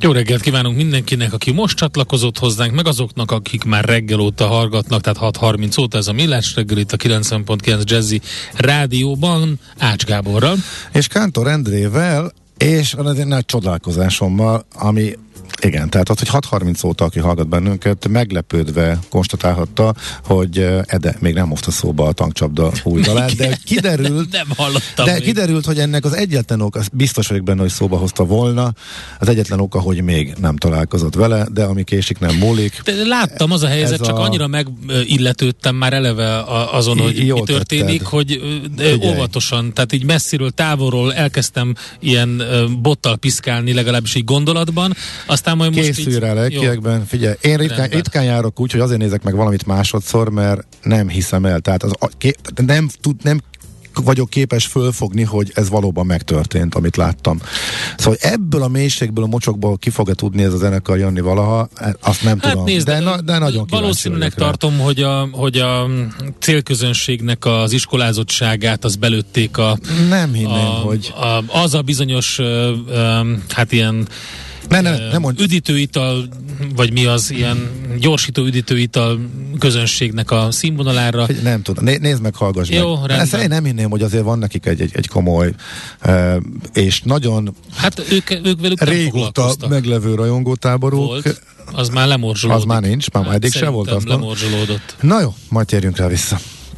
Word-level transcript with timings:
Jó 0.00 0.12
reggelt 0.12 0.40
kívánunk 0.40 0.76
mindenkinek, 0.76 1.32
aki 1.32 1.52
most 1.52 1.76
csatlakozott 1.76 2.38
hozzánk, 2.38 2.74
meg 2.74 2.86
azoknak, 2.86 3.30
akik 3.30 3.64
már 3.64 3.84
reggel 3.84 4.20
óta 4.20 4.46
hallgatnak, 4.46 5.00
tehát 5.00 5.36
6.30 5.36 5.80
óta 5.80 5.98
ez 5.98 6.06
a 6.06 6.12
Millás 6.12 6.54
reggel 6.54 6.78
itt 6.78 6.92
a 6.92 6.96
90.9 6.96 7.84
Jazzy 7.84 8.20
rádióban, 8.54 9.58
Ács 9.78 10.04
Gáborral. 10.04 10.56
És 10.92 11.06
Kántor 11.06 11.46
Endrével, 11.46 12.32
és 12.58 12.94
az 12.94 13.18
egy 13.18 13.26
nagy 13.26 13.44
csodálkozásommal, 13.44 14.64
ami 14.74 15.12
igen, 15.62 15.90
tehát 15.90 16.08
az, 16.08 16.18
hogy 16.18 16.42
6.30 16.50 16.86
óta, 16.86 17.04
aki 17.04 17.18
hallgat 17.18 17.48
bennünket, 17.48 18.08
meglepődve 18.08 18.98
konstatálhatta, 19.10 19.94
hogy 20.24 20.58
Ede 20.86 21.16
még 21.18 21.34
nem 21.34 21.48
hozta 21.48 21.70
szóba 21.70 22.06
a 22.06 22.12
tankcsapda 22.12 22.72
új 22.84 23.00
dalát, 23.00 23.34
de 23.36 23.58
kiderült, 23.64 24.32
nem 24.32 24.46
hallottam 24.56 25.04
de 25.06 25.12
még. 25.12 25.22
kiderült, 25.22 25.64
hogy 25.64 25.78
ennek 25.78 26.04
az 26.04 26.12
egyetlen 26.16 26.60
oka, 26.60 26.80
biztos 26.92 27.26
vagyok 27.26 27.44
benne, 27.44 27.60
hogy 27.60 27.70
szóba 27.70 27.96
hozta 27.96 28.24
volna, 28.24 28.72
az 29.18 29.28
egyetlen 29.28 29.60
oka, 29.60 29.80
hogy 29.80 30.02
még 30.02 30.32
nem 30.40 30.56
találkozott 30.56 31.14
vele, 31.14 31.46
de 31.52 31.64
ami 31.64 31.82
késik 31.84 32.18
nem 32.18 32.36
múlik. 32.36 32.80
De 32.84 32.92
láttam, 33.06 33.50
az 33.52 33.62
a 33.62 33.68
helyzet, 33.68 34.00
Ez 34.00 34.06
csak 34.06 34.18
a- 34.18 34.22
annyira 34.22 34.46
megilletődtem 34.46 35.74
már 35.76 35.92
eleve 35.92 36.42
azon, 36.72 36.98
hogy 36.98 37.26
Jól 37.26 37.38
mi 37.40 37.46
történik, 37.46 37.86
tetted. 38.02 38.06
hogy 38.06 38.40
Figyelj. 38.76 38.98
óvatosan, 39.14 39.72
tehát 39.74 39.92
így 39.92 40.04
messziről, 40.04 40.50
távolról 40.50 41.14
elkezdtem 41.14 41.74
ilyen 42.00 42.28
bottal 42.80 43.16
piszkálni, 43.16 43.72
legalábbis 43.72 44.14
így 44.14 44.24
gondolatban, 44.24 44.94
aztán 45.26 45.56
majd 45.56 45.74
most 45.74 45.86
Készülj 45.86 46.14
így, 46.14 46.20
rá 46.20 46.32
lelkiekben. 46.32 47.06
Figyelj, 47.06 47.34
én 47.40 47.56
ritkán, 47.56 47.78
Rendben. 47.78 47.98
ritkán 47.98 48.24
járok 48.24 48.60
úgy, 48.60 48.70
hogy 48.70 48.80
azért 48.80 49.00
nézek 49.00 49.22
meg 49.22 49.34
valamit 49.34 49.66
másodszor, 49.66 50.30
mert 50.30 50.66
nem 50.82 51.08
hiszem 51.08 51.44
el. 51.44 51.60
Tehát 51.60 51.82
az, 51.82 51.92
nem, 52.66 52.88
tud, 53.00 53.16
nem 53.22 53.40
vagyok 54.04 54.30
képes 54.30 54.66
fölfogni, 54.66 55.22
hogy 55.22 55.52
ez 55.54 55.68
valóban 55.68 56.06
megtörtént, 56.06 56.74
amit 56.74 56.96
láttam. 56.96 57.40
Szóval 57.96 58.16
hogy 58.20 58.30
ebből 58.32 58.62
a 58.62 58.68
mélységből, 58.68 59.24
a 59.24 59.26
mocsokból 59.26 59.76
ki 59.78 59.90
fog-e 59.90 60.14
tudni 60.14 60.42
ez 60.42 60.52
a 60.52 60.56
zenekar 60.56 60.98
jönni 60.98 61.20
valaha, 61.20 61.68
azt 62.00 62.22
nem 62.22 62.38
Hát 62.40 62.50
tudom. 62.50 62.64
nézd, 62.64 62.86
de, 62.86 63.00
na, 63.00 63.20
de 63.20 63.38
nagyon 63.38 63.66
Valószínűnek 63.70 64.34
vagyok 64.34 64.38
rá. 64.38 64.44
tartom, 64.44 64.78
hogy 64.78 65.02
a, 65.02 65.28
hogy 65.32 65.56
a 65.56 65.86
célközönségnek 66.40 67.44
az 67.44 67.72
iskolázottságát 67.72 68.84
az 68.84 68.96
belőtték 68.96 69.58
a, 69.58 69.78
Nem 70.08 70.32
hinném, 70.32 70.50
a, 70.54 70.80
hogy... 70.84 71.12
a, 71.16 71.58
az 71.62 71.74
a 71.74 71.82
bizonyos 71.82 72.40
hát 73.48 73.72
ilyen 73.72 74.08
Ne, 74.68 74.80
ne, 74.80 74.90
ö, 74.98 75.10
nem 75.10 75.20
mond, 75.20 75.40
üdítőital, 75.40 76.28
vagy 76.76 76.92
mi 76.92 77.04
az, 77.04 77.30
ilyen 77.30 77.70
gyorsító 78.00 78.44
üdítőital 78.44 79.20
közönségnek 79.58 80.30
a 80.30 80.50
színvonalára. 80.50 81.26
Nem 81.42 81.62
tudom, 81.62 81.84
Né, 81.84 81.96
nézd 81.96 82.22
meg, 82.22 82.34
hallgass 82.34 82.68
Jó, 82.68 82.88
meg. 82.88 82.96
rendben. 82.96 83.20
Ezt 83.20 83.34
én 83.42 83.48
nem 83.48 83.64
hinném, 83.64 83.90
hogy 83.90 84.02
azért 84.02 84.24
van 84.24 84.38
nekik 84.38 84.66
egy, 84.66 84.80
egy, 84.80 84.90
egy 84.94 85.08
komoly 85.08 85.54
uh, 86.04 86.36
és 86.72 87.00
nagyon 87.02 87.54
Hát 87.76 88.04
ők, 88.12 88.30
ők 88.46 88.60
velük 88.60 88.82
régóta 88.84 89.54
meglevő 89.68 90.14
rajongótáboruk. 90.14 91.06
Volt, 91.06 91.42
az 91.72 91.88
már 91.88 92.06
lemorzsolódott. 92.06 92.62
Az 92.62 92.68
már 92.68 92.82
nincs, 92.82 93.10
már 93.10 93.34
eddig 93.34 93.52
se 93.52 93.68
volt, 93.68 94.04
lemorzsolódott. 94.04 94.96
Na 95.00 95.20
jó, 95.20 95.34
majd 95.48 95.66
térjünk 95.66 95.96
rá 95.96 96.06
vissza. 96.08 96.38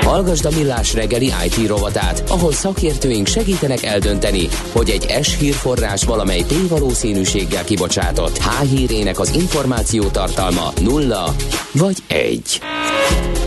Hallgasd 0.00 0.44
a 0.44 0.50
Millás 0.50 0.94
reggeli 0.94 1.32
IT 1.44 1.66
rovatát, 1.66 2.22
ahol 2.28 2.52
szakértőink 2.52 3.26
segítenek 3.26 3.82
eldönteni, 3.82 4.48
hogy 4.72 4.90
egy 4.90 5.24
S 5.24 5.38
hírforrás 5.38 6.04
valamely 6.04 6.42
P 6.42 6.68
valószínűséggel 6.68 7.64
kibocsátott 7.64 8.38
H 8.38 8.62
hírének 8.62 9.18
az 9.18 9.34
információ 9.34 10.04
tartalma 10.04 10.72
nulla 10.80 11.34
vagy 11.72 11.96
egy. 12.06 12.60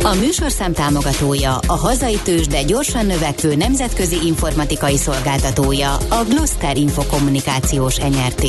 A 0.04 0.14
műsorszám 0.14 0.74
támogatója 0.74 1.58
a 1.68 1.76
hazai 1.76 2.20
tős, 2.24 2.48
de 2.48 2.64
gyorsan 2.64 3.06
növekvő 3.06 3.56
nemzetközi 3.56 4.18
informatikai 4.26 4.98
szolgáltatója 4.98 5.94
a 5.94 6.24
Gloster 6.30 6.78
Infokommunikációs 6.78 7.98
NRT. 7.98 8.46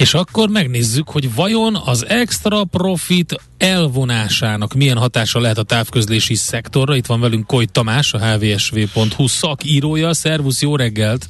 És 0.00 0.14
akkor 0.14 0.48
megnézzük, 0.48 1.08
hogy 1.08 1.34
vajon 1.34 1.76
az 1.84 2.06
extra 2.06 2.64
profit 2.64 3.34
elvonásának 3.58 4.74
milyen 4.74 4.96
hatása 4.96 5.40
lehet 5.40 5.58
a 5.58 5.62
távközlési 5.62 6.34
szektorra. 6.34 6.96
Itt 6.96 7.06
van 7.06 7.20
velünk 7.20 7.46
Koly 7.46 7.64
Tamás, 7.64 8.12
a 8.12 8.18
hvsv.hu 8.18 9.26
szakírója. 9.26 10.14
Szervusz, 10.14 10.62
jó 10.62 10.76
reggelt! 10.76 11.28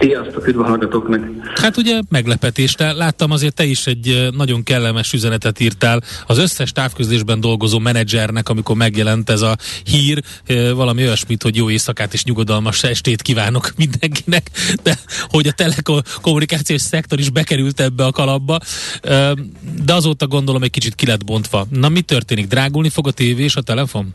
Sziasztok, 0.00 0.46
üdv 0.46 0.60
a 0.60 0.64
hallgatóknak! 0.64 1.20
Hát 1.54 1.76
ugye 1.76 2.00
meglepetést 2.08 2.78
láttam, 2.78 3.30
azért 3.30 3.54
te 3.54 3.64
is 3.64 3.86
egy 3.86 4.28
nagyon 4.30 4.62
kellemes 4.62 5.12
üzenetet 5.12 5.60
írtál 5.60 6.02
az 6.26 6.38
összes 6.38 6.72
távközlésben 6.72 7.40
dolgozó 7.40 7.78
menedzsernek, 7.78 8.48
amikor 8.48 8.76
megjelent 8.76 9.30
ez 9.30 9.40
a 9.40 9.56
hír, 9.84 10.22
valami 10.74 11.02
olyasmit, 11.02 11.42
hogy 11.42 11.56
jó 11.56 11.70
éjszakát 11.70 12.12
és 12.12 12.24
nyugodalmas 12.24 12.82
estét 12.82 13.22
kívánok 13.22 13.72
mindenkinek, 13.76 14.50
de 14.82 14.98
hogy 15.28 15.46
a 15.46 15.52
telekommunikációs 15.52 16.80
szektor 16.80 17.18
is 17.18 17.30
bekerült 17.30 17.80
ebbe 17.80 18.04
a 18.04 18.12
kalapba, 18.12 18.58
de 19.84 19.94
azóta 19.94 20.26
gondolom 20.26 20.62
egy 20.62 20.70
kicsit 20.70 20.94
ki 20.94 21.06
lett 21.06 21.24
bontva. 21.24 21.66
Na 21.70 21.88
mi 21.88 22.00
történik? 22.00 22.46
Drágulni 22.46 22.88
fog 22.88 23.06
a 23.06 23.10
tévé 23.10 23.42
és 23.42 23.56
a 23.56 23.62
telefon? 23.62 24.14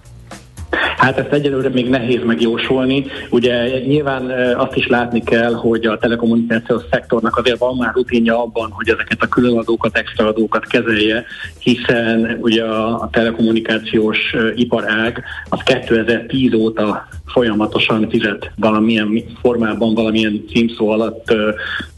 Hát 1.04 1.18
ezt 1.18 1.32
egyelőre 1.32 1.70
még 1.70 1.90
nehéz 1.90 2.24
megjósolni. 2.24 3.06
Ugye 3.30 3.80
nyilván 3.80 4.30
azt 4.58 4.76
is 4.76 4.88
látni 4.88 5.24
kell, 5.24 5.54
hogy 5.54 5.86
a 5.86 5.98
telekommunikációs 5.98 6.82
szektornak 6.92 7.38
azért 7.38 7.58
van 7.58 7.76
már 7.76 7.94
rutinja 7.94 8.42
abban, 8.42 8.72
hogy 8.72 8.90
ezeket 8.90 9.22
a 9.22 9.28
különadókat, 9.28 9.98
extraadókat 9.98 10.68
kezelje, 10.68 11.26
hiszen 11.60 12.38
ugye 12.42 12.64
a, 12.64 13.10
telekommunikációs 13.12 14.36
iparág 14.56 15.24
az 15.50 15.60
2010 15.64 16.54
óta 16.54 17.08
folyamatosan 17.26 18.10
fizet 18.10 18.52
valamilyen 18.56 19.24
formában, 19.42 19.94
valamilyen 19.94 20.44
címszó 20.54 20.90
alatt 20.90 21.34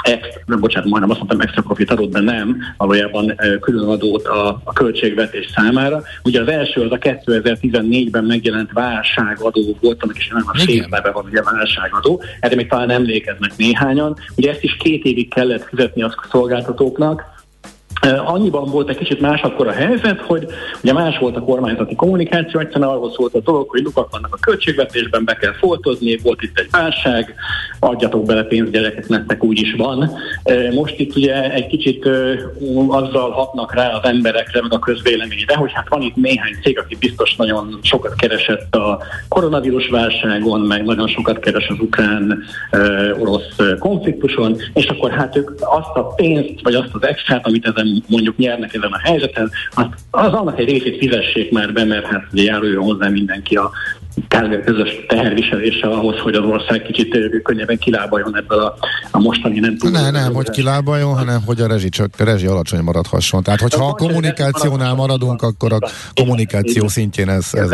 extra, 0.03 0.57
bocsánat, 0.57 0.89
majdnem 0.89 1.09
azt 1.09 1.19
mondtam 1.19 1.39
extra 1.39 1.61
profit 1.61 1.91
adót, 1.91 2.11
de 2.11 2.19
nem, 2.19 2.57
valójában 2.77 3.35
különadót 3.59 4.25
a, 4.25 4.61
a 4.63 4.73
költségvetés 4.73 5.51
számára. 5.55 6.01
Ugye 6.23 6.41
az 6.41 6.47
első 6.47 6.81
az 6.81 6.91
a 6.91 6.97
2014-ben 6.97 8.23
megjelent 8.23 8.73
válságadó 8.95 9.77
volt, 9.81 10.03
annak 10.03 10.17
is 10.17 10.27
nem 10.27 10.43
a 10.45 10.57
szépen 10.57 11.11
van 11.13 11.25
ugye 11.25 11.41
válságadó, 11.41 12.23
erre 12.39 12.55
még 12.55 12.67
talán 12.67 12.89
emlékeznek 12.89 13.51
néhányan. 13.57 14.17
Ugye 14.35 14.49
ezt 14.51 14.63
is 14.63 14.77
két 14.77 15.03
évig 15.03 15.33
kellett 15.33 15.63
fizetni 15.63 16.01
a 16.01 16.15
szolgáltatóknak, 16.31 17.23
Annyiban 18.25 18.65
volt 18.65 18.89
egy 18.89 18.97
kicsit 18.97 19.21
más 19.21 19.41
akkor 19.41 19.67
a 19.67 19.71
helyzet, 19.71 20.21
hogy 20.21 20.45
ugye 20.83 20.93
más 20.93 21.17
volt 21.17 21.35
a 21.35 21.41
kormányzati 21.41 21.95
kommunikáció, 21.95 22.59
egyszerűen 22.59 22.89
arról 22.89 23.11
szólt 23.11 23.33
a 23.33 23.39
dolog, 23.39 23.69
hogy 23.69 23.83
lukak 23.83 24.11
vannak 24.11 24.33
a 24.33 24.37
költségvetésben, 24.41 25.25
be 25.25 25.33
kell 25.33 25.53
foltozni, 25.53 26.17
volt 26.23 26.41
itt 26.41 26.59
egy 26.59 26.67
válság, 26.71 27.35
adjatok 27.79 28.25
bele 28.25 28.43
pénzt 28.43 28.71
gyerekek, 28.71 29.07
nektek 29.07 29.43
úgy 29.43 29.61
is 29.61 29.73
van. 29.77 30.11
Most 30.73 30.99
itt 30.99 31.15
ugye 31.15 31.51
egy 31.51 31.67
kicsit 31.67 32.09
azzal 32.87 33.31
hatnak 33.31 33.73
rá 33.73 33.89
az 33.89 34.03
emberekre, 34.03 34.61
meg 34.61 34.73
a 34.73 34.79
közvéleményre, 34.79 35.55
hogy 35.55 35.71
hát 35.73 35.89
van 35.89 36.01
itt 36.01 36.15
néhány 36.15 36.55
cég, 36.63 36.79
aki 36.79 36.95
biztos 36.99 37.35
nagyon 37.35 37.79
sokat 37.81 38.15
keresett 38.15 38.75
a 38.75 39.01
koronavírus 39.27 39.87
válságon, 39.87 40.61
meg 40.61 40.83
nagyon 40.83 41.07
sokat 41.07 41.39
keres 41.39 41.67
az 41.67 41.77
ukrán-orosz 41.79 43.55
konfliktuson, 43.79 44.57
és 44.73 44.85
akkor 44.85 45.11
hát 45.11 45.35
ők 45.35 45.49
azt 45.59 45.95
a 45.95 46.13
pénzt, 46.15 46.59
vagy 46.63 46.75
azt 46.75 46.93
az 46.93 47.03
extrát, 47.03 47.45
amit 47.45 47.65
ezen 47.65 47.94
mondjuk 48.07 48.37
nyernek 48.37 48.73
ezen 48.73 48.91
a 48.91 48.99
helyzeten, 48.99 49.51
azt, 49.73 49.89
az 50.11 50.33
annak 50.33 50.59
egy 50.59 50.69
részét 50.69 50.97
fizessék 50.97 51.51
már 51.51 51.73
be, 51.73 51.83
mert 51.83 52.05
hát 52.05 52.27
ugye 52.31 52.43
járuljon 52.43 52.83
hozzá 52.83 53.07
mindenki 53.07 53.55
a 53.55 53.71
kb. 54.27 54.63
közös 54.63 55.05
teherviselése 55.07 55.87
ahhoz, 55.87 56.19
hogy 56.19 56.35
az 56.35 56.43
ország 56.43 56.81
kicsit 56.81 57.41
könnyebben 57.43 57.77
kilábaljon 57.77 58.37
ebből 58.37 58.59
a, 58.59 58.75
a 59.11 59.19
mostani 59.19 59.59
nem 59.59 59.77
tudom. 59.77 60.01
Ne, 60.01 60.11
nem, 60.11 60.33
hogy 60.33 60.49
kilábaljon, 60.49 61.15
hanem 61.15 61.41
hogy 61.45 61.61
a 61.61 61.67
rezsi, 61.67 61.89
csak, 61.89 62.09
a 62.17 62.23
rezsi 62.23 62.45
alacsony 62.45 62.79
maradhasson. 62.79 63.43
Tehát, 63.43 63.61
hogyha 63.61 63.87
a 63.87 63.93
kommunikációnál 63.93 64.93
maradunk, 64.93 65.41
akkor 65.41 65.73
a 65.73 65.79
kommunikáció 66.13 66.87
szintjén 66.87 67.29
ez... 67.29 67.49
ez 67.53 67.69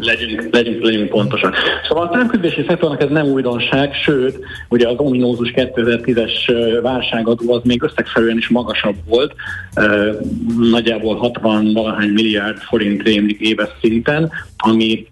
legyünk, 0.00 0.48
legyünk, 0.50 0.82
legyünk 0.82 1.08
pontosan. 1.08 1.52
Szóval 1.88 2.06
a 2.06 2.10
távközlési 2.10 2.64
szektornak 2.68 3.02
ez 3.02 3.08
nem 3.10 3.26
újdonság, 3.26 3.94
sőt, 3.94 4.38
ugye 4.68 4.88
az 4.88 4.94
ominózus 4.98 5.52
2010-es 5.56 6.32
válságadó 6.82 7.52
az 7.52 7.60
még 7.64 7.82
összegszerűen 7.82 8.36
is 8.36 8.48
magasabb 8.48 8.96
volt, 9.06 9.34
nagyjából 10.70 11.16
60 11.16 11.72
valahány 11.72 12.08
milliárd 12.08 12.58
forint 12.58 13.02
rémlik 13.02 13.40
éves 13.40 13.68
szinten, 13.80 14.30
ami 14.56 15.06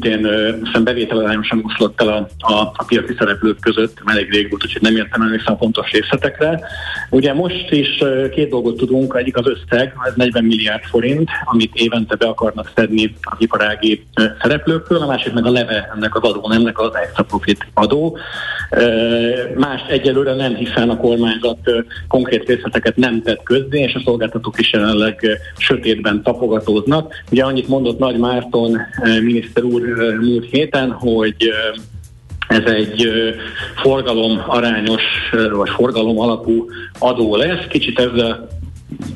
szintén 0.00 0.26
uh, 0.26 0.82
bevételarányosan 0.82 1.62
oszlott 1.66 2.00
el 2.00 2.08
a, 2.08 2.52
a, 2.52 2.72
a 2.76 2.84
piaci 2.86 3.14
szereplők 3.18 3.60
között, 3.60 3.98
elég 4.04 4.30
rég 4.30 4.50
volt, 4.50 4.64
úgyhogy 4.64 4.82
nem 4.82 4.96
értem 4.96 5.22
emlékszem 5.22 5.52
a 5.52 5.56
pontos 5.56 5.90
részletekre. 5.90 6.60
Ugye 7.10 7.32
most 7.32 7.70
is 7.70 8.02
két 8.32 8.48
dolgot 8.48 8.76
tudunk, 8.76 9.14
egyik 9.18 9.36
az 9.36 9.46
összeg, 9.46 9.94
ez 10.04 10.12
40 10.14 10.44
milliárd 10.44 10.82
forint, 10.82 11.28
amit 11.44 11.74
évente 11.74 12.14
be 12.14 12.26
akarnak 12.26 12.70
szedni 12.74 13.14
az 13.20 13.36
iparági 13.38 14.06
szereplőkről, 14.42 15.02
a 15.02 15.06
másik 15.06 15.32
meg 15.32 15.46
a 15.46 15.50
leve 15.50 15.90
ennek 15.94 16.14
az 16.14 16.22
adó, 16.22 16.50
ennek 16.50 16.78
az 16.78 16.94
extra 16.94 17.24
profit 17.24 17.66
adó. 17.74 18.18
Más 19.56 19.80
egyelőre 19.88 20.34
nem, 20.34 20.54
hiszen 20.54 20.90
a 20.90 20.96
kormányzat 20.96 21.58
konkrét 22.08 22.48
részleteket 22.48 22.96
nem 22.96 23.22
tett 23.22 23.42
közzé, 23.42 23.80
és 23.80 23.94
a 23.94 24.02
szolgáltatók 24.04 24.58
is 24.58 24.72
jelenleg 24.72 25.40
sötétben 25.56 26.22
tapogatóznak. 26.22 27.14
Ugye 27.30 27.44
annyit 27.44 27.68
mondott 27.68 27.98
Nagy 27.98 28.18
Márton 28.18 28.78
miniszter 29.22 29.62
úr 29.62 29.89
múlt 30.20 30.50
héten, 30.50 30.90
hogy 30.90 31.36
ez 32.48 32.72
egy 32.72 33.10
forgalom 33.76 34.42
arányos, 34.46 35.02
vagy 35.52 35.70
forgalom 35.70 36.18
alapú 36.20 36.66
adó 36.98 37.36
lesz. 37.36 37.66
Kicsit 37.68 37.98
ezzel 37.98 38.48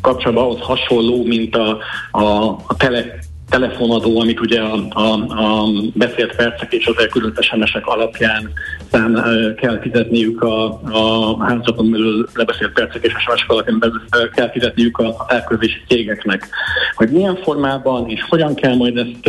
kapcsolatban 0.01 0.45
ahhoz 0.45 0.61
hasonló, 0.61 1.25
mint 1.25 1.57
a, 1.57 1.79
a, 2.11 2.23
a 2.67 2.77
tele, 2.77 3.19
telefonadó, 3.49 4.21
amit 4.21 4.41
ugye 4.41 4.61
a, 4.61 4.87
a, 4.91 5.13
a 5.43 5.69
beszélt 5.95 6.37
percek 6.37 6.73
és 6.73 6.87
az 6.87 6.99
elküldött 6.99 7.43
SMS-ek 7.43 7.87
alapján 7.87 8.51
szám, 8.91 9.23
kell 9.57 9.81
fizetniük 9.81 10.43
a, 10.43 10.81
a 10.83 11.45
házakon 11.45 11.91
belül 11.91 12.29
lebeszélt 12.35 12.73
percek 12.73 13.05
és 13.05 13.13
SMS-ek 13.19 13.51
alapján 13.51 14.03
kell 14.35 14.51
fizetniük 14.51 14.99
a 14.99 15.27
elküldési 15.29 15.83
cégeknek. 15.89 16.49
Hogy 16.95 17.11
milyen 17.11 17.37
formában 17.43 18.11
és 18.11 18.25
hogyan 18.29 18.55
kell 18.55 18.75
majd 18.75 18.97
ezt 18.97 19.21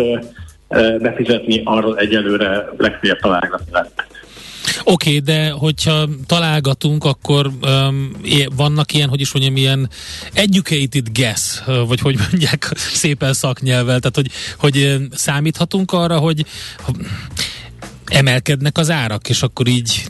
befizetni, 1.01 1.61
arról 1.63 1.97
egyelőre 1.97 2.69
legfeljebb 2.77 3.19
találgatni 3.19 3.71
lett. 3.71 4.03
Oké, 4.83 5.09
okay, 5.09 5.19
de 5.19 5.49
hogyha 5.49 6.07
találgatunk, 6.25 7.03
akkor 7.03 7.51
um, 7.61 8.11
vannak 8.55 8.93
ilyen, 8.93 9.09
hogy 9.09 9.21
is 9.21 9.33
mondjam, 9.33 9.55
ilyen 9.55 9.89
educated 10.33 11.07
guess, 11.13 11.61
vagy 11.87 11.99
hogy 11.99 12.15
mondják 12.29 12.71
szépen 12.75 13.33
szaknyelvel, 13.33 13.99
tehát 13.99 14.15
hogy, 14.15 14.29
hogy 14.57 14.97
számíthatunk 15.11 15.91
arra, 15.91 16.17
hogy 16.17 16.45
emelkednek 18.05 18.77
az 18.77 18.89
árak, 18.89 19.29
és 19.29 19.41
akkor 19.41 19.67
így 19.67 20.03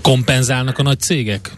kompenzálnak 0.00 0.78
a 0.78 0.82
nagy 0.82 1.00
cégek? 1.00 1.52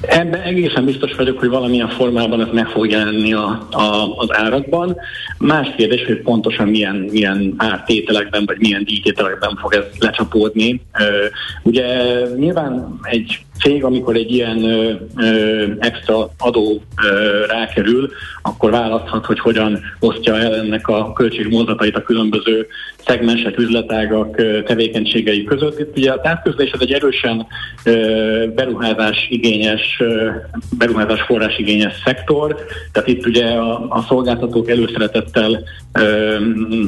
Ebben 0.00 0.40
egészen 0.40 0.84
biztos 0.84 1.14
vagyok, 1.14 1.38
hogy 1.38 1.48
valamilyen 1.48 1.88
formában 1.88 2.40
ez 2.40 2.52
meg 2.52 2.66
fog 2.66 2.90
jelenni 2.90 3.32
a, 3.32 3.66
a, 3.70 4.14
az 4.16 4.28
árakban. 4.32 4.96
Más 5.38 5.74
kérdés, 5.76 6.04
hogy 6.06 6.20
pontosan 6.20 6.68
milyen, 6.68 6.96
milyen 6.96 7.54
ártételekben, 7.56 8.44
vagy 8.46 8.58
milyen 8.58 8.84
díjtételekben 8.84 9.56
fog 9.60 9.74
ez 9.74 9.84
lecsapódni. 9.98 10.80
Ugye 11.62 11.86
nyilván 12.36 12.98
egy 13.02 13.38
cég, 13.60 13.84
amikor 13.84 14.16
egy 14.16 14.32
ilyen 14.32 14.64
ö, 14.64 14.92
ö, 15.16 15.64
extra 15.78 16.30
adó 16.38 16.82
ö, 17.02 17.44
rákerül, 17.46 18.10
akkor 18.42 18.70
választhat, 18.70 19.26
hogy 19.26 19.38
hogyan 19.38 19.80
osztja 20.00 20.36
el 20.36 20.54
ennek 20.54 20.88
a 20.88 21.12
költségmozdatait 21.12 21.96
a 21.96 22.02
különböző 22.02 22.66
szegmensek, 23.06 23.58
üzletágak 23.58 24.36
tevékenységei 24.64 25.44
között. 25.44 25.78
Itt 25.78 25.96
ugye 25.96 26.12
a 26.12 26.20
távközlés 26.20 26.70
ez 26.70 26.80
egy 26.80 26.92
erősen 26.92 27.46
beruházás 28.54 29.26
igényes, 29.30 30.02
beruházás 30.78 31.20
forrás 31.20 31.58
igényes 31.58 31.94
szektor, 32.04 32.56
tehát 32.92 33.08
itt 33.08 33.26
ugye 33.26 33.46
a, 33.46 33.86
a 33.88 34.04
szolgáltatók 34.08 34.70
előszeretettel 34.70 35.62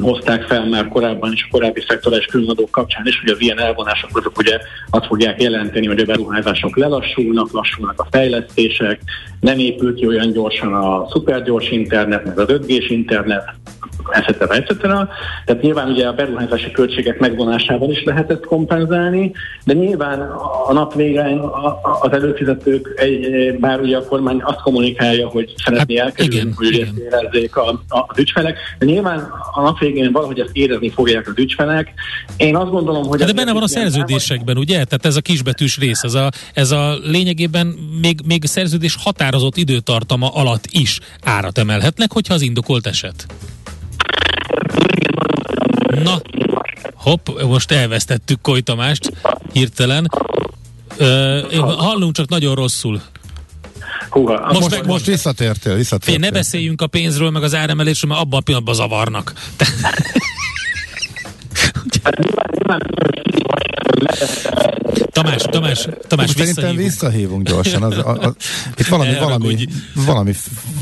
hozták 0.01 0.43
fel 0.43 0.65
már 0.65 0.87
korábban 0.87 1.31
is 1.31 1.47
a 1.49 1.51
korábbi 1.51 1.83
szektorális 1.87 2.25
különadók 2.25 2.71
kapcsán 2.71 3.07
is, 3.07 3.19
hogy 3.19 3.31
az 3.31 3.41
ilyen 3.41 3.59
elvonások 3.59 4.17
azok 4.17 4.37
ugye 4.37 4.59
azt 4.89 5.05
fogják 5.05 5.41
jelenteni, 5.41 5.87
hogy 5.87 5.99
a 5.99 6.05
beruházás 6.05 6.43
beruházások 6.43 6.77
lelassulnak, 6.77 7.51
lassulnak 7.51 7.99
a 7.99 8.07
fejlesztések, 8.11 8.99
nem 9.43 9.59
épül 9.59 9.95
ki 9.95 10.07
olyan 10.07 10.31
gyorsan 10.31 10.73
a 10.73 11.07
szupergyors 11.09 11.69
internet, 11.69 12.25
meg 12.25 12.39
az 12.39 12.45
5G-s 12.49 12.89
internet, 12.89 13.43
etc. 14.11 14.41
etc. 14.41 14.77
Tehát 15.45 15.61
nyilván 15.61 15.89
ugye 15.89 16.07
a 16.07 16.13
beruházási 16.13 16.71
költségek 16.71 17.19
megvonásával 17.19 17.89
is 17.89 18.03
lehet 18.03 18.31
ezt 18.31 18.45
kompenzálni, 18.45 19.31
de 19.65 19.73
nyilván 19.73 20.19
a 20.67 20.73
nap 20.73 20.93
végén 20.93 21.39
az 22.01 22.11
előfizetők, 22.11 22.93
egy, 22.95 23.55
bár 23.59 23.79
ugye 23.79 23.97
a 23.97 24.05
kormány 24.05 24.41
azt 24.43 24.61
kommunikálja, 24.61 25.27
hogy 25.27 25.53
szeretné 25.65 25.97
hát, 25.97 26.05
elkerülni, 26.07 26.35
igen, 26.35 26.53
hogy 26.55 26.73
igen. 26.73 26.93
érezzék 26.97 27.55
a, 27.55 27.69
a, 27.69 28.05
az 28.07 28.17
ügyfelek, 28.17 28.57
de 28.79 28.85
nyilván 28.85 29.31
a 29.53 29.61
nap 29.61 29.79
végén 29.79 30.11
valahogy 30.11 30.39
ezt 30.39 30.49
érezni 30.53 30.89
fogják 30.89 31.27
az 31.27 31.33
ügyfelek. 31.37 31.93
Én 32.37 32.55
azt 32.55 32.71
gondolom, 32.71 33.03
hogy... 33.03 33.19
De 33.19 33.33
benne 33.33 33.53
van 33.53 33.63
a 33.63 33.67
szerződésekben, 33.67 34.57
ugye? 34.57 34.73
Tehát 34.73 35.05
ez 35.05 35.15
a 35.15 35.21
kisbetűs 35.21 35.77
rész, 35.77 36.03
ez 36.03 36.13
a, 36.13 36.29
ez 36.53 36.71
a 36.71 36.97
lényegében 37.03 37.67
még, 38.01 38.19
még 38.25 38.45
szerződés 38.45 38.95
határozott 39.33 39.57
időtartama 39.57 40.29
alatt 40.33 40.65
is 40.69 40.99
árat 41.23 41.57
emelhetnek, 41.57 42.11
hogyha 42.13 42.33
az 42.33 42.41
indokolt 42.41 42.87
eset. 42.87 43.25
Na, 46.03 46.21
hopp, 46.95 47.27
most 47.41 47.71
elvesztettük 47.71 48.41
Koly 48.41 48.61
Tamást 48.61 49.11
hirtelen. 49.51 50.09
Ö, 50.97 51.39
hallunk 51.77 52.15
csak 52.15 52.29
nagyon 52.29 52.55
rosszul. 52.55 53.01
Húha, 54.09 54.45
most, 54.45 54.59
most, 54.59 54.69
meg, 54.69 54.85
most 54.85 55.05
visszatértél, 55.05 55.75
visszatértél. 55.75 56.19
Fél, 56.19 56.29
ne 56.29 56.37
beszéljünk 56.37 56.81
a 56.81 56.87
pénzről, 56.87 57.29
meg 57.29 57.43
az 57.43 57.55
áremelésről, 57.55 58.11
mert 58.11 58.23
abban 58.23 58.39
a 58.39 58.43
pillanatban 58.43 58.75
zavarnak. 58.75 59.33
Hát 62.03 62.19
Tamás, 65.13 65.41
Tamás, 65.41 65.87
Tamás, 66.07 66.29
Szerintem 66.29 66.75
visszahívunk 66.75 67.47
gyorsan. 67.47 67.83
Az, 67.83 67.97
az, 67.97 68.17
az, 68.19 68.33
itt 68.77 68.87
valami, 68.87 69.13
valami, 69.19 69.67
valami 69.93 70.33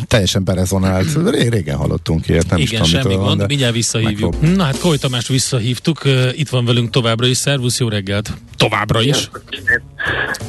teljesen 0.07 0.43
berezonált. 0.43 1.07
Régen 1.49 1.77
hallottunk 1.77 2.27
ilyet, 2.27 2.49
nem 2.49 2.59
Igen, 2.59 2.83
is 2.83 2.89
tudom, 2.89 3.01
semmi 3.01 3.15
gond, 3.15 3.47
mindjárt 3.47 3.73
visszahívjuk. 3.73 4.31
Megfog. 4.31 4.55
Na 4.55 4.63
hát 4.63 4.79
Koly 4.79 4.97
Tamás 4.97 5.27
visszahívtuk, 5.27 6.01
itt 6.35 6.49
van 6.49 6.65
velünk 6.65 6.89
továbbra 6.89 7.27
is. 7.27 7.37
Szervusz, 7.37 7.79
jó 7.79 7.87
reggelt! 7.87 8.33
Továbbra 8.57 9.01
is. 9.01 9.29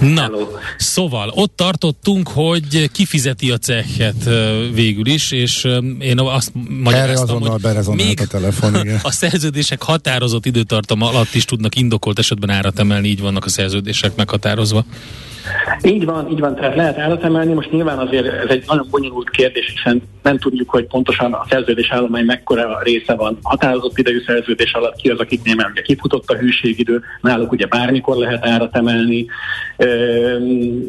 Na, 0.00 0.30
szóval 0.76 1.32
ott 1.34 1.56
tartottunk, 1.56 2.28
hogy 2.28 2.90
kifizeti 2.90 3.50
a 3.50 3.58
cechet 3.58 4.28
végül 4.72 5.06
is, 5.06 5.30
és 5.30 5.68
én 5.98 6.18
azt 6.18 6.52
magyaráztam, 6.82 7.40
hogy 7.40 7.94
még 7.94 8.20
a 8.20 8.26
telefon, 8.26 8.74
igen. 8.74 9.00
a 9.02 9.10
szerződések 9.10 9.82
határozott 9.82 10.46
időtartama 10.46 11.08
alatt 11.08 11.34
is 11.34 11.44
tudnak 11.44 11.76
indokolt 11.76 12.18
esetben 12.18 12.50
árat 12.50 12.78
emelni, 12.78 13.08
így 13.08 13.20
vannak 13.20 13.44
a 13.44 13.48
szerződések 13.48 14.16
meghatározva. 14.16 14.84
Így 15.82 16.04
van, 16.04 16.30
így 16.30 16.40
van, 16.40 16.54
tehát 16.54 16.76
lehet 16.76 17.24
emelni. 17.24 17.52
Most 17.52 17.70
nyilván 17.70 17.98
azért 17.98 18.26
ez 18.26 18.48
egy 18.48 18.64
nagyon 18.66 18.86
bonyolult 18.90 19.30
kérdés, 19.30 19.72
hiszen 19.74 20.02
nem 20.22 20.38
tudjuk, 20.38 20.70
hogy 20.70 20.86
pontosan 20.86 21.32
a 21.32 21.46
szerződés 21.48 21.90
állomány 21.90 22.24
mekkora 22.24 22.80
része 22.82 23.14
van 23.14 23.38
határozott 23.42 23.98
idejű 23.98 24.22
szerződés 24.26 24.72
alatt, 24.72 24.96
ki 24.96 25.08
az, 25.08 25.18
akiknél 25.18 25.54
már 25.54 25.70
ugye 25.70 25.82
kifutott 25.82 26.30
a 26.30 26.36
hűségidő, 26.36 27.02
náluk 27.20 27.52
ugye 27.52 27.66
bármikor 27.66 28.16
lehet 28.16 28.46
árat. 28.46 28.80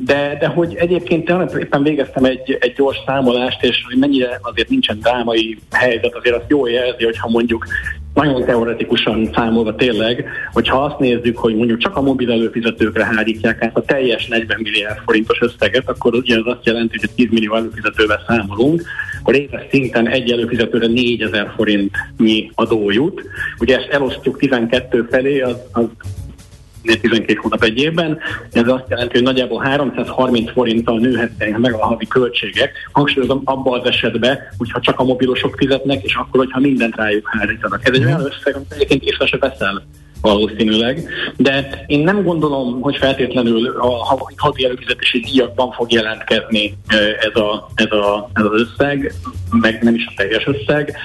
De, 0.03 0.37
de 0.39 0.47
hogy 0.47 0.75
egyébként 0.75 1.33
éppen 1.59 1.83
végeztem 1.83 2.23
egy, 2.23 2.57
egy 2.59 2.73
gyors 2.73 2.97
számolást, 3.05 3.63
és 3.63 3.83
hogy 3.87 3.97
mennyire 3.97 4.39
azért 4.41 4.69
nincsen 4.69 4.99
drámai 4.99 5.57
helyzet, 5.71 6.15
azért 6.15 6.35
azt 6.35 6.49
jól 6.49 6.69
jelzi, 6.69 7.03
hogyha 7.03 7.29
mondjuk 7.29 7.65
nagyon 8.13 8.45
teoretikusan 8.45 9.29
számolva 9.33 9.75
tényleg, 9.75 10.25
hogyha 10.51 10.83
azt 10.83 10.99
nézzük, 10.99 11.37
hogy 11.37 11.55
mondjuk 11.55 11.79
csak 11.79 11.97
a 11.97 12.01
mobil 12.01 12.31
előfizetőkre 12.31 13.05
hárítják 13.05 13.61
át 13.61 13.77
a 13.77 13.81
teljes 13.81 14.27
40 14.27 14.59
milliárd 14.61 14.97
forintos 15.05 15.41
összeget, 15.41 15.89
akkor 15.89 16.15
ugye 16.15 16.37
az 16.37 16.45
azt 16.45 16.65
jelenti, 16.65 16.97
hogy 16.99 17.09
10 17.15 17.27
millió 17.29 17.55
előfizetővel 17.55 18.23
számolunk, 18.27 18.83
akkor 19.19 19.35
éves 19.35 19.65
szinten 19.69 20.07
egy 20.07 20.31
előfizetőre 20.31 20.87
4000 20.87 21.53
forintnyi 21.55 22.51
adó 22.55 22.91
jut. 22.91 23.23
Ugye 23.59 23.77
ezt 23.77 23.89
elosztjuk 23.89 24.37
12 24.37 25.07
felé, 25.11 25.41
az, 25.41 25.57
az 25.71 25.85
12 26.83 27.39
hónap 27.41 27.63
egy 27.63 27.77
évben. 27.77 28.19
Ez 28.51 28.67
azt 28.67 28.89
jelenti, 28.89 29.13
hogy 29.13 29.23
nagyjából 29.23 29.61
330 29.61 30.51
forinttal 30.51 30.99
nőhetnek 30.99 31.57
meg 31.57 31.73
a 31.73 31.85
havi 31.85 32.07
költségek. 32.07 32.71
Hangsúlyozom 32.91 33.41
abban 33.43 33.79
az 33.79 33.85
esetben, 33.85 34.39
hogyha 34.57 34.79
csak 34.79 34.99
a 34.99 35.03
mobilosok 35.03 35.55
fizetnek, 35.57 36.03
és 36.03 36.15
akkor, 36.15 36.39
hogyha 36.39 36.59
mindent 36.59 36.95
rájuk 36.95 37.29
hárítanak. 37.31 37.87
Ez 37.87 37.93
egy 37.93 38.05
olyan 38.05 38.25
összeg, 38.25 38.55
amit 38.55 38.71
egyébként 38.71 39.03
észre 39.03 39.25
se 39.25 39.37
veszel 39.37 39.83
valószínűleg. 40.23 41.09
De 41.37 41.83
én 41.87 41.99
nem 41.99 42.23
gondolom, 42.23 42.81
hogy 42.81 42.97
feltétlenül 42.97 43.67
a 43.67 44.19
hadi 44.35 44.65
előfizetési 44.65 45.19
díjakban 45.19 45.71
fog 45.71 45.91
jelentkezni 45.91 46.77
ez, 47.19 47.41
a, 47.41 47.69
ez, 47.75 47.91
a, 47.91 48.29
ez 48.33 48.43
az 48.43 48.61
összeg, 48.61 49.13
meg 49.51 49.83
nem 49.83 49.95
is 49.95 50.05
a 50.05 50.13
teljes 50.15 50.47
összeg. 50.47 50.95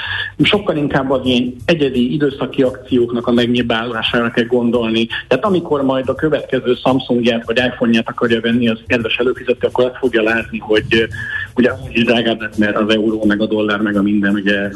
Sokkal 0.42 0.76
inkább 0.76 1.10
az 1.10 1.20
ilyen 1.25 1.54
egyedi 1.64 2.12
időszaki 2.12 2.62
akcióknak 2.62 3.26
a 3.26 3.32
megnyilvánulására 3.32 4.30
kell 4.30 4.44
gondolni. 4.44 5.06
Tehát 5.28 5.44
amikor 5.44 5.82
majd 5.82 6.08
a 6.08 6.14
következő 6.14 6.75
Samsungját 6.75 7.46
vagy 7.46 7.58
iPhone-ját 7.58 8.08
akarja 8.08 8.40
venni 8.40 8.68
az 8.68 8.78
kedves 8.87 9.16
előfizető, 9.16 9.66
akkor 9.66 9.84
azt 9.84 9.98
fogja 9.98 10.22
látni, 10.22 10.58
hogy 10.58 11.08
ugye 11.54 11.70
úgy 11.87 12.04
drágább 12.04 12.40
lett, 12.40 12.58
mert 12.58 12.76
az 12.76 12.94
euró, 12.94 13.25
meg 13.25 13.40
a 13.40 13.46
dollár, 13.46 13.80
meg 13.80 13.96
a 13.96 14.02
minden 14.02 14.34
ugye 14.34 14.70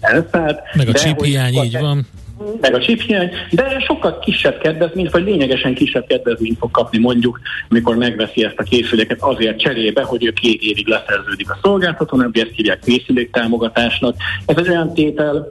elszállt. 0.00 0.60
Meg 0.74 0.88
a 0.88 0.92
chip 0.92 1.22
hiány, 1.22 1.54
így 1.54 1.78
van 1.80 2.06
meg 2.60 2.74
a 2.74 2.78
chiphiány, 2.78 3.30
de 3.50 3.78
sokkal 3.86 4.18
kisebb 4.18 4.58
kedvezményt, 4.58 5.10
vagy 5.10 5.24
lényegesen 5.24 5.74
kisebb 5.74 6.06
kedvezményt 6.06 6.58
fog 6.58 6.70
kapni 6.70 6.98
mondjuk, 6.98 7.40
amikor 7.68 7.96
megveszi 7.96 8.44
ezt 8.44 8.58
a 8.58 8.62
készüléket 8.62 9.22
azért 9.22 9.58
cserébe, 9.58 10.02
hogy 10.02 10.24
ő 10.24 10.30
két 10.32 10.62
évig 10.62 10.86
leszerződik 10.86 11.50
a 11.50 11.58
szolgáltató, 11.62 12.16
nem 12.16 12.30
ezt 12.32 12.50
hívják 12.54 12.80
készüléktámogatásnak. 12.84 14.14
Ez 14.46 14.56
egy 14.56 14.68
olyan 14.68 14.94
tétel, 14.94 15.48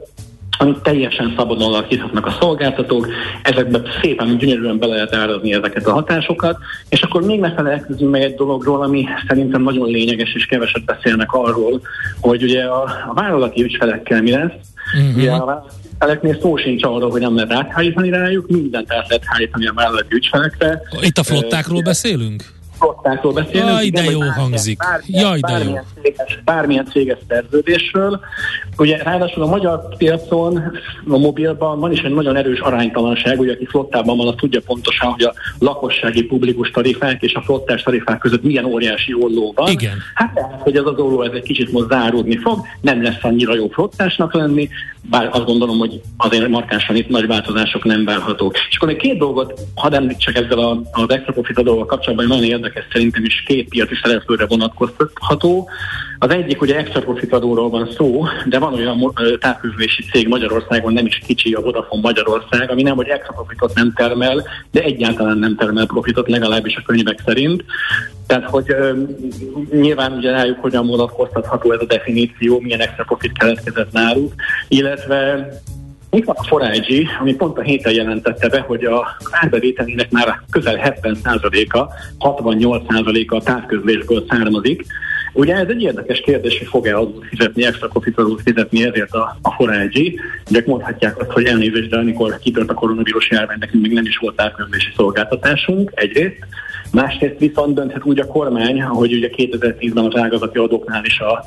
amit 0.58 0.78
teljesen 0.78 1.34
szabadon 1.36 1.72
alakíthatnak 1.72 2.26
a 2.26 2.36
szolgáltatók, 2.40 3.08
ezekbe 3.42 3.82
szépen 4.02 4.38
gyönyörűen 4.38 4.78
be 4.78 4.86
lehet 4.86 5.14
árazni 5.14 5.52
ezeket 5.52 5.86
a 5.86 5.92
hatásokat, 5.92 6.58
és 6.88 7.02
akkor 7.02 7.22
még 7.22 7.40
ne 7.40 7.52
felelkezzünk 7.52 8.10
meg 8.10 8.22
egy 8.22 8.34
dologról, 8.34 8.82
ami 8.82 9.04
szerintem 9.28 9.62
nagyon 9.62 9.88
lényeges, 9.88 10.34
és 10.34 10.46
keveset 10.46 10.84
beszélnek 10.84 11.32
arról, 11.32 11.80
hogy 12.20 12.42
ugye 12.42 12.62
a, 12.62 12.82
a 12.82 13.14
vállalati 13.14 13.62
ügyfelekkel 13.62 14.22
mi 14.22 14.30
lesz. 14.30 14.52
Uh-huh. 15.00 15.16
Ugye 15.16 15.30
a 15.30 15.66
ügyfeleknél 15.98 16.38
szó 16.40 16.56
sincs 16.56 16.84
arról, 16.84 17.10
hogy 17.10 17.20
nem 17.20 17.34
lehet 17.34 17.52
áthárítani 17.52 18.10
rájuk, 18.10 18.48
mindent 18.48 18.92
át 18.92 19.08
lehet 19.08 19.24
hárítani 19.26 19.66
a 19.66 19.72
vállalati 19.72 20.14
ügyfelekre. 20.14 20.82
Itt 21.00 21.18
a 21.18 21.22
flottákról 21.22 21.82
beszélünk? 21.82 22.44
Flottákról 22.78 23.32
beszélünk. 23.32 23.68
Jaj, 23.68 23.88
de 23.88 24.02
jó 24.02 24.20
hangzik. 24.20 24.78
Bármilyen, 24.78 25.22
Jaj, 25.22 25.40
de 25.40 25.48
bármilyen, 25.48 25.84
jó. 25.94 26.02
Céges, 26.02 26.40
bármilyen 26.44 26.86
céges 26.86 27.18
szerződésről. 27.28 28.20
Ugye 28.76 29.02
ráadásul 29.02 29.42
a 29.42 29.46
magyar 29.46 29.96
piacon, 29.96 30.62
a 31.08 31.18
mobilban 31.18 31.80
van 31.80 31.92
is 31.92 32.00
egy 32.00 32.14
nagyon 32.14 32.36
erős 32.36 32.60
aránytalanság, 32.60 33.40
ugye 33.40 33.52
aki 33.52 33.66
flottában 33.66 34.16
van, 34.16 34.28
az 34.28 34.34
tudja 34.36 34.60
pontosan, 34.66 35.10
hogy 35.10 35.22
a 35.22 35.34
lakossági 35.58 36.22
publikus 36.22 36.70
tarifák 36.70 37.22
és 37.22 37.34
a 37.34 37.42
flottás 37.42 37.82
tarifák 37.82 38.18
között 38.18 38.42
milyen 38.42 38.64
óriási 38.64 39.14
olló 39.14 39.52
van. 39.56 39.70
Igen. 39.70 39.98
Hát 40.14 40.34
tehát, 40.34 40.60
hogy 40.62 40.76
ez 40.76 40.84
az 40.84 40.98
olló 40.98 41.22
ez 41.22 41.32
egy 41.34 41.42
kicsit 41.42 41.72
most 41.72 41.88
záródni 41.88 42.36
fog, 42.36 42.60
nem 42.80 43.02
lesz 43.02 43.22
annyira 43.22 43.54
jó 43.54 43.68
flottásnak 43.68 44.34
lenni, 44.34 44.68
bár 45.10 45.28
azt 45.32 45.44
gondolom, 45.44 45.78
hogy 45.78 46.00
azért 46.16 46.48
markánsan 46.48 46.96
itt 46.96 47.08
nagy 47.08 47.26
változások 47.26 47.84
nem 47.84 48.04
várhatók. 48.04 48.54
És 48.70 48.76
akkor 48.76 48.88
még 48.88 48.96
két 48.96 49.18
dolgot, 49.18 49.60
hadd 49.74 49.94
említsek 49.94 50.36
ezzel 50.36 50.58
a, 50.58 50.80
az 50.92 51.10
extra 51.10 51.32
profit 51.32 51.58
adóval 51.58 51.86
kapcsolatban, 51.86 52.26
nagyon 52.26 52.44
érdekes 52.44 52.67
szerintem 52.92 53.24
is 53.24 53.42
két 53.46 53.68
piaci 53.68 53.94
szereplőre 54.02 54.46
vonatkoztatható. 54.46 55.68
Az 56.18 56.30
egyik 56.30 56.60
ugye 56.60 56.76
extra 56.76 57.00
profit 57.00 57.32
adóról 57.32 57.70
van 57.70 57.88
szó, 57.96 58.24
de 58.48 58.58
van 58.58 58.74
olyan 58.74 59.12
távközlési 59.40 60.02
cég 60.02 60.28
Magyarországon, 60.28 60.92
nem 60.92 61.06
is 61.06 61.18
kicsi 61.26 61.52
a 61.52 61.60
Vodafone 61.60 62.02
Magyarország, 62.02 62.70
ami 62.70 62.82
nem, 62.82 62.96
hogy 62.96 63.08
extra 63.08 63.32
profitot 63.32 63.74
nem 63.74 63.92
termel, 63.94 64.46
de 64.70 64.82
egyáltalán 64.82 65.38
nem 65.38 65.56
termel 65.56 65.86
profitot, 65.86 66.28
legalábbis 66.28 66.76
a 66.76 66.82
könyvek 66.86 67.22
szerint. 67.24 67.64
Tehát, 68.26 68.44
hogy 68.44 68.64
ö, 68.68 68.92
nyilván 69.70 70.12
ugye 70.12 70.30
rájuk 70.30 70.60
hogyan 70.60 70.86
vonatkoztatható 70.86 71.72
ez 71.72 71.80
a 71.80 71.86
definíció, 71.86 72.60
milyen 72.60 72.80
extra 72.80 73.04
profit 73.04 73.38
keletkezett 73.38 73.92
náluk, 73.92 74.32
illetve 74.68 75.48
itt 76.10 76.24
van 76.24 76.36
a 76.38 76.44
Forágyi, 76.46 77.06
ami 77.20 77.34
pont 77.34 77.58
a 77.58 77.62
héten 77.62 77.92
jelentette 77.92 78.48
be, 78.48 78.60
hogy 78.60 78.84
a 78.84 79.16
árbevételének 79.30 80.10
már 80.10 80.40
közel 80.50 80.96
70%-a, 81.02 81.86
68%-a 82.28 83.34
a 83.34 83.42
távközlésből 83.42 84.24
származik. 84.28 84.86
Ugye 85.32 85.54
ez 85.54 85.68
egy 85.68 85.82
érdekes 85.82 86.20
kérdés, 86.20 86.58
hogy 86.58 86.66
fog-e 86.66 86.98
az 86.98 87.06
fizetni, 87.28 87.64
extra 87.64 87.88
profitot 87.88 88.40
fizetni 88.42 88.84
ezért 88.84 89.12
a, 89.12 89.38
a 89.42 89.52
Forágyi. 89.52 90.20
Ugye 90.50 90.62
mondhatják 90.66 91.20
azt, 91.20 91.30
hogy 91.30 91.44
elnézést, 91.44 91.88
de 91.88 91.96
amikor 91.96 92.38
kitört 92.38 92.70
a 92.70 92.74
koronavírus 92.74 93.30
járvány, 93.30 93.58
nekünk 93.60 93.82
még 93.82 93.92
nem 93.92 94.04
is 94.04 94.16
volt 94.16 94.36
távközlési 94.36 94.90
szolgáltatásunk, 94.96 95.90
egyrészt. 95.94 96.46
Másrészt 96.92 97.38
viszont 97.38 97.74
dönthet 97.74 98.04
úgy 98.04 98.18
a 98.18 98.26
kormány, 98.26 98.82
hogy 98.82 99.12
ugye 99.12 99.30
2010-ben 99.36 100.04
az 100.04 100.16
ágazati 100.16 100.58
adóknál 100.58 101.04
is 101.04 101.20
a, 101.20 101.44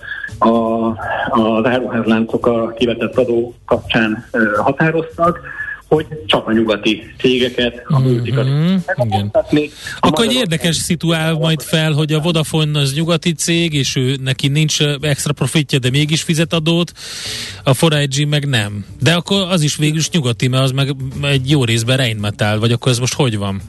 a, 0.48 0.88
az 1.30 1.66
áruházláncok 1.66 2.46
a 2.46 2.74
kivetett 2.74 3.18
adó 3.18 3.54
kapcsán 3.66 4.26
határoztak, 4.58 5.40
hogy 5.96 6.08
csak 6.26 6.48
a 6.48 6.52
nyugati 6.52 7.14
cégeket, 7.18 7.82
a 7.86 8.00
multikat 8.00 8.46
mm-hmm, 8.46 8.76
Akkor 10.00 10.26
egy 10.26 10.34
érdekes 10.34 10.76
szituál 10.76 11.34
majd 11.34 11.62
fel, 11.62 11.92
hogy 11.92 12.14
a 12.14 12.20
Vodafone 12.20 12.80
az 12.80 12.94
nyugati 12.94 13.34
cég, 13.34 13.74
és 13.74 13.96
ő 13.96 14.18
neki 14.24 14.48
nincs 14.48 14.82
extra 15.02 15.34
profitja, 15.34 15.80
de 15.80 15.90
mégis 15.90 16.22
fizet 16.22 16.54
adót, 16.54 16.92
a 17.64 17.88
4 17.90 18.28
meg 18.28 18.48
nem. 18.48 18.86
De 19.00 19.14
akkor 19.14 19.48
az 19.50 19.62
is 19.62 19.76
végül 19.76 19.98
is 19.98 20.10
nyugati, 20.10 20.48
mert 20.48 20.64
az 20.64 20.72
meg 20.72 20.96
egy 21.22 21.50
jó 21.50 21.64
részben 21.64 21.98
Rheinmetall, 21.98 22.58
vagy 22.60 22.72
akkor 22.72 22.92
ez 22.92 23.00
most 23.00 23.14
hogy 23.14 23.38
van? 23.38 23.62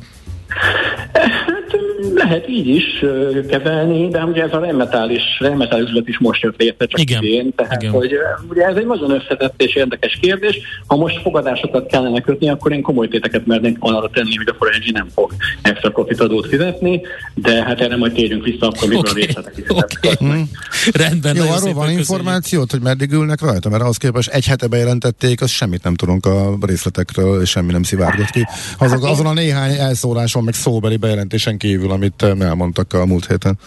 Lehet 2.15 2.49
így 2.49 2.69
is 2.69 3.05
kezelni, 3.49 4.09
de 4.09 4.25
ugye 4.25 4.43
ez 4.43 4.53
a 4.53 4.59
remetális, 4.59 5.23
remetális 5.39 5.89
üzlet 5.89 6.09
is 6.09 6.19
most 6.19 6.43
jött 6.43 6.61
létre, 6.61 6.87
csak 6.87 7.01
igen. 7.01 7.23
idén. 7.23 7.55
Tehát, 7.55 7.83
igen. 7.83 7.93
hogy 7.95 8.13
ugye 8.51 8.67
ez 8.67 8.77
egy 8.77 8.87
nagyon 8.87 9.11
összetett 9.11 9.63
és 9.63 9.75
érdekes 9.75 10.19
kérdés. 10.21 10.61
Ha 10.87 10.97
most 10.97 11.21
fogadásokat 11.23 11.87
kellene 11.87 12.21
kötni, 12.21 12.49
akkor 12.49 12.73
én 12.73 12.83
komoly 12.83 13.09
téteket 13.09 13.47
mernék 13.47 13.77
arra 13.79 14.11
tenni, 14.13 14.37
hogy 14.37 14.49
a 14.49 14.55
Forengy 14.59 14.93
nem 14.93 15.09
fog 15.15 15.33
extra 15.63 15.91
profit 15.91 16.21
adót 16.21 16.47
fizetni, 16.47 17.01
de 17.35 17.65
hát 17.65 17.81
erre 17.81 17.97
majd 17.97 18.13
térjünk 18.13 18.45
vissza, 18.45 18.67
akkor 18.67 18.89
mikor 18.89 19.09
okay. 19.09 19.23
a 19.23 19.25
részletek 19.25 19.57
is. 19.57 19.65
Okay. 19.69 20.15
Mm. 20.25 20.43
Rendben, 20.93 21.37
Jó, 21.37 21.49
arról 21.51 21.73
van 21.73 21.91
információt, 21.91 22.71
hogy 22.71 22.81
meddig 22.81 23.13
ülnek 23.13 23.41
rajta, 23.41 23.69
mert 23.69 23.83
ahhoz 23.83 23.97
képest 23.97 24.31
egy 24.31 24.47
hete 24.47 24.67
bejelentették, 24.67 25.41
az 25.41 25.51
semmit 25.51 25.83
nem 25.83 25.95
tudunk 25.95 26.27
a 26.27 26.57
részletekről, 26.61 27.43
és 27.43 27.51
semmi 27.51 27.73
nem 27.73 27.83
szivárgott 27.83 28.31
ki. 28.31 28.47
Azon, 28.79 29.03
hát 29.03 29.11
azon 29.11 29.27
a 29.27 29.33
néhány 29.33 29.75
elszóláson, 29.75 30.45
meg 30.45 30.55
szóbeli 30.55 30.97
bejelentésen 30.97 31.59
kívül, 31.59 31.92
amit 31.93 32.23
elmondtak 32.23 32.93
a 32.93 33.07
múlt 33.07 33.27
héten. 33.27 33.59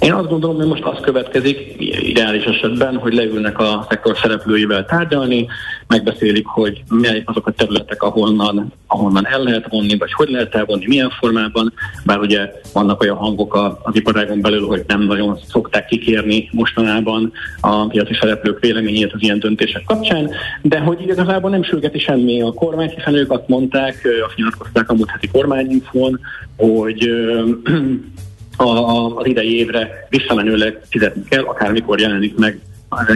Én 0.00 0.12
azt 0.12 0.28
gondolom, 0.28 0.56
hogy 0.56 0.66
most 0.66 0.84
az 0.84 0.98
következik, 1.00 1.74
ideális 2.00 2.44
esetben, 2.44 2.96
hogy 2.96 3.14
leülnek 3.14 3.58
a 3.58 3.86
szektor 3.88 4.16
szereplőivel 4.16 4.84
tárgyalni, 4.84 5.46
megbeszélik, 5.86 6.46
hogy 6.46 6.82
melyik 6.88 7.28
azok 7.28 7.46
a 7.46 7.50
területek, 7.50 8.02
ahonnan, 8.02 8.72
ahonnan 8.86 9.26
el 9.26 9.42
lehet 9.42 9.68
vonni, 9.68 9.98
vagy 9.98 10.12
hogy 10.12 10.28
lehet 10.28 10.54
elvonni, 10.54 10.86
milyen 10.86 11.10
formában, 11.10 11.72
bár 12.04 12.18
ugye 12.18 12.52
vannak 12.72 13.00
olyan 13.00 13.16
hangok 13.16 13.78
az 13.82 13.96
iparágon 13.96 14.40
belül, 14.40 14.66
hogy 14.66 14.84
nem 14.86 15.02
nagyon 15.02 15.38
szokták 15.48 15.86
kikérni 15.86 16.48
mostanában 16.52 17.32
a 17.60 17.86
piaci 17.86 18.14
szereplők 18.20 18.60
véleményét 18.60 19.12
az 19.12 19.22
ilyen 19.22 19.38
döntések 19.38 19.84
kapcsán, 19.84 20.30
de 20.62 20.78
hogy 20.78 21.00
igazából 21.00 21.50
nem 21.50 21.62
sürgeti 21.62 21.98
semmi 21.98 22.42
a 22.42 22.52
kormány, 22.52 22.88
hiszen 22.88 23.14
ők 23.14 23.30
azt 23.30 23.48
mondták, 23.48 24.08
azt 24.26 24.36
nyilatkozták 24.36 24.90
a 24.90 24.94
múlt 24.94 25.10
heti 25.10 25.28
kormányinfón, 25.28 26.20
hogy 26.56 27.10
a, 28.66 29.16
az 29.16 29.26
idei 29.26 29.58
évre 29.58 30.06
visszamenőleg 30.08 30.80
fizetni 30.88 31.22
kell, 31.28 31.42
akármikor 31.42 32.00
jelenik 32.00 32.36
meg 32.36 32.60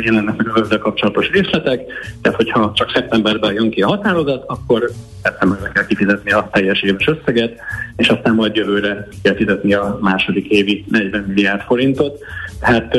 jelennek 0.02 0.36
meg 0.36 0.48
az 0.48 0.62
ezzel 0.62 0.78
kapcsolatos 0.78 1.30
részletek, 1.30 1.80
tehát 2.22 2.36
hogyha 2.36 2.72
csak 2.74 2.90
szeptemberben 2.90 3.52
jön 3.52 3.70
ki 3.70 3.82
a 3.82 3.86
határozat, 3.86 4.44
akkor 4.46 4.90
szeptemberben 5.22 5.72
kell 5.72 5.86
kifizetni 5.86 6.32
a 6.32 6.48
teljes 6.52 6.82
éves 6.82 7.06
összeget, 7.06 7.58
és 7.96 8.08
aztán 8.08 8.34
majd 8.34 8.56
jövőre 8.56 9.08
kell 9.22 9.34
fizetni 9.34 9.74
a 9.74 9.98
második 10.00 10.46
évi 10.46 10.84
40 10.88 11.22
milliárd 11.22 11.60
forintot. 11.60 12.18
Hát 12.60 12.96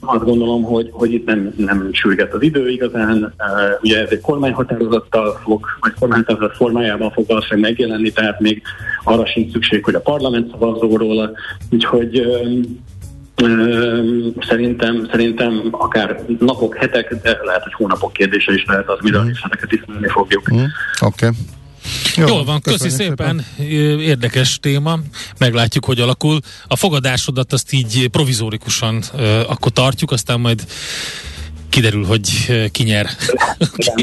azt 0.00 0.24
gondolom, 0.24 0.62
hogy, 0.62 0.88
hogy 0.92 1.12
itt 1.12 1.26
nem, 1.26 1.52
nem 1.56 1.88
sürget 1.92 2.34
az 2.34 2.42
idő 2.42 2.70
igazán. 2.70 3.34
Ugye 3.80 4.02
ez 4.02 4.10
egy 4.10 4.20
kormányhatározattal 4.20 5.40
fog, 5.42 5.66
vagy 5.80 5.92
kormányhatározat 5.98 6.56
formájában 6.56 7.10
fog 7.10 7.26
valószínűleg 7.26 7.70
megjelenni, 7.70 8.10
tehát 8.10 8.40
még 8.40 8.62
arra 9.04 9.26
sincs 9.26 9.52
szükség, 9.52 9.84
hogy 9.84 9.94
a 9.94 10.00
parlament 10.00 10.50
szavazzó 10.50 10.96
róla. 10.96 11.30
Úgyhogy 11.70 12.22
Szerintem, 14.48 15.08
szerintem 15.10 15.68
akár 15.70 16.24
napok, 16.38 16.76
hetek, 16.76 17.14
de 17.22 17.38
lehet, 17.42 17.62
hogy 17.62 17.72
hónapok 17.72 18.12
kérdése 18.12 18.52
is 18.52 18.64
lehet 18.64 18.88
az, 18.88 18.98
miről 19.02 19.22
mm. 19.22 19.26
részleteket 19.26 19.72
ismerni 19.72 20.08
fogjuk. 20.08 20.52
Mm. 20.52 20.56
Oké. 20.56 21.26
Okay. 21.26 21.30
Jó, 22.16 22.26
Jól 22.26 22.44
van, 22.44 22.60
köszi 22.60 22.88
szépen. 22.88 23.44
szépen. 23.56 24.00
Érdekes 24.00 24.58
téma. 24.60 24.98
Meglátjuk, 25.38 25.84
hogy 25.84 26.00
alakul. 26.00 26.40
A 26.68 26.76
fogadásodat 26.76 27.52
azt 27.52 27.72
így 27.72 28.08
provizórikusan 28.08 29.02
uh, 29.12 29.50
akkor 29.50 29.72
tartjuk, 29.72 30.10
aztán 30.10 30.40
majd 30.40 30.66
kiderül, 31.68 32.04
hogy 32.04 32.28
uh, 32.48 32.66
ki 32.66 32.82
nyer. 32.82 33.10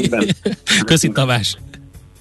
Köszi, 0.86 1.08
Tavás. 1.08 1.56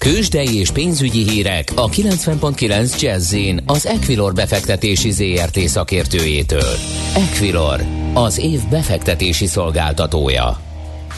Kősdei 0.00 0.58
és 0.58 0.70
pénzügyi 0.70 1.30
hírek 1.30 1.68
a 1.74 1.88
90.9 1.88 3.00
jazz 3.00 3.36
az 3.66 3.86
Equilor 3.86 4.32
befektetési 4.32 5.10
ZRT 5.10 5.58
szakértőjétől. 5.58 6.74
Equilor, 7.14 7.80
az 8.14 8.38
év 8.38 8.60
befektetési 8.70 9.46
szolgáltatója. 9.46 10.60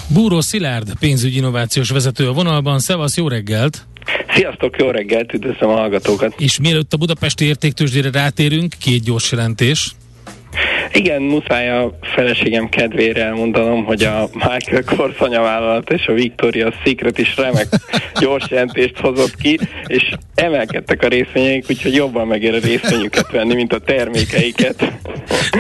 Búró 0.07 0.41
Szilárd, 0.41 0.93
pénzügyi 1.01 1.37
innovációs 1.37 1.91
vezető 1.91 2.29
a 2.29 2.33
vonalban. 2.33 2.79
Szevasz, 2.79 3.17
jó 3.17 3.29
reggelt! 3.29 3.87
Sziasztok, 4.35 4.77
jó 4.79 4.91
reggelt, 4.91 5.33
üdvözlöm 5.33 5.71
a 5.71 5.75
hallgatókat! 5.75 6.35
És 6.39 6.61
mielőtt 6.61 6.93
a 6.93 6.97
budapesti 6.97 7.45
értéktősdére 7.45 8.11
rátérünk, 8.11 8.75
két 8.79 9.03
gyors 9.03 9.33
jelentés. 9.33 9.95
Igen, 10.93 11.23
muszáj 11.23 11.71
a 11.71 11.99
feleségem 12.03 12.69
kedvére 12.69 13.25
elmondanom, 13.25 13.85
hogy 13.85 14.03
a 14.03 14.29
Michael 14.33 14.85
Kors 14.85 15.19
anyavállalat 15.19 15.91
és 15.91 16.07
a 16.07 16.13
Victoria 16.13 16.73
Secret 16.85 17.19
is 17.19 17.37
remek 17.37 17.67
gyors 18.21 18.51
jelentést 18.51 18.99
hozott 18.99 19.37
ki, 19.37 19.59
és 19.87 20.15
emelkedtek 20.35 21.03
a 21.03 21.09
részvényeik, 21.09 21.65
úgyhogy 21.69 21.95
jobban 21.95 22.27
megér 22.27 22.55
a 22.55 22.59
részvényüket 22.59 23.31
venni, 23.31 23.55
mint 23.55 23.73
a 23.73 23.79
termékeiket. 23.79 24.93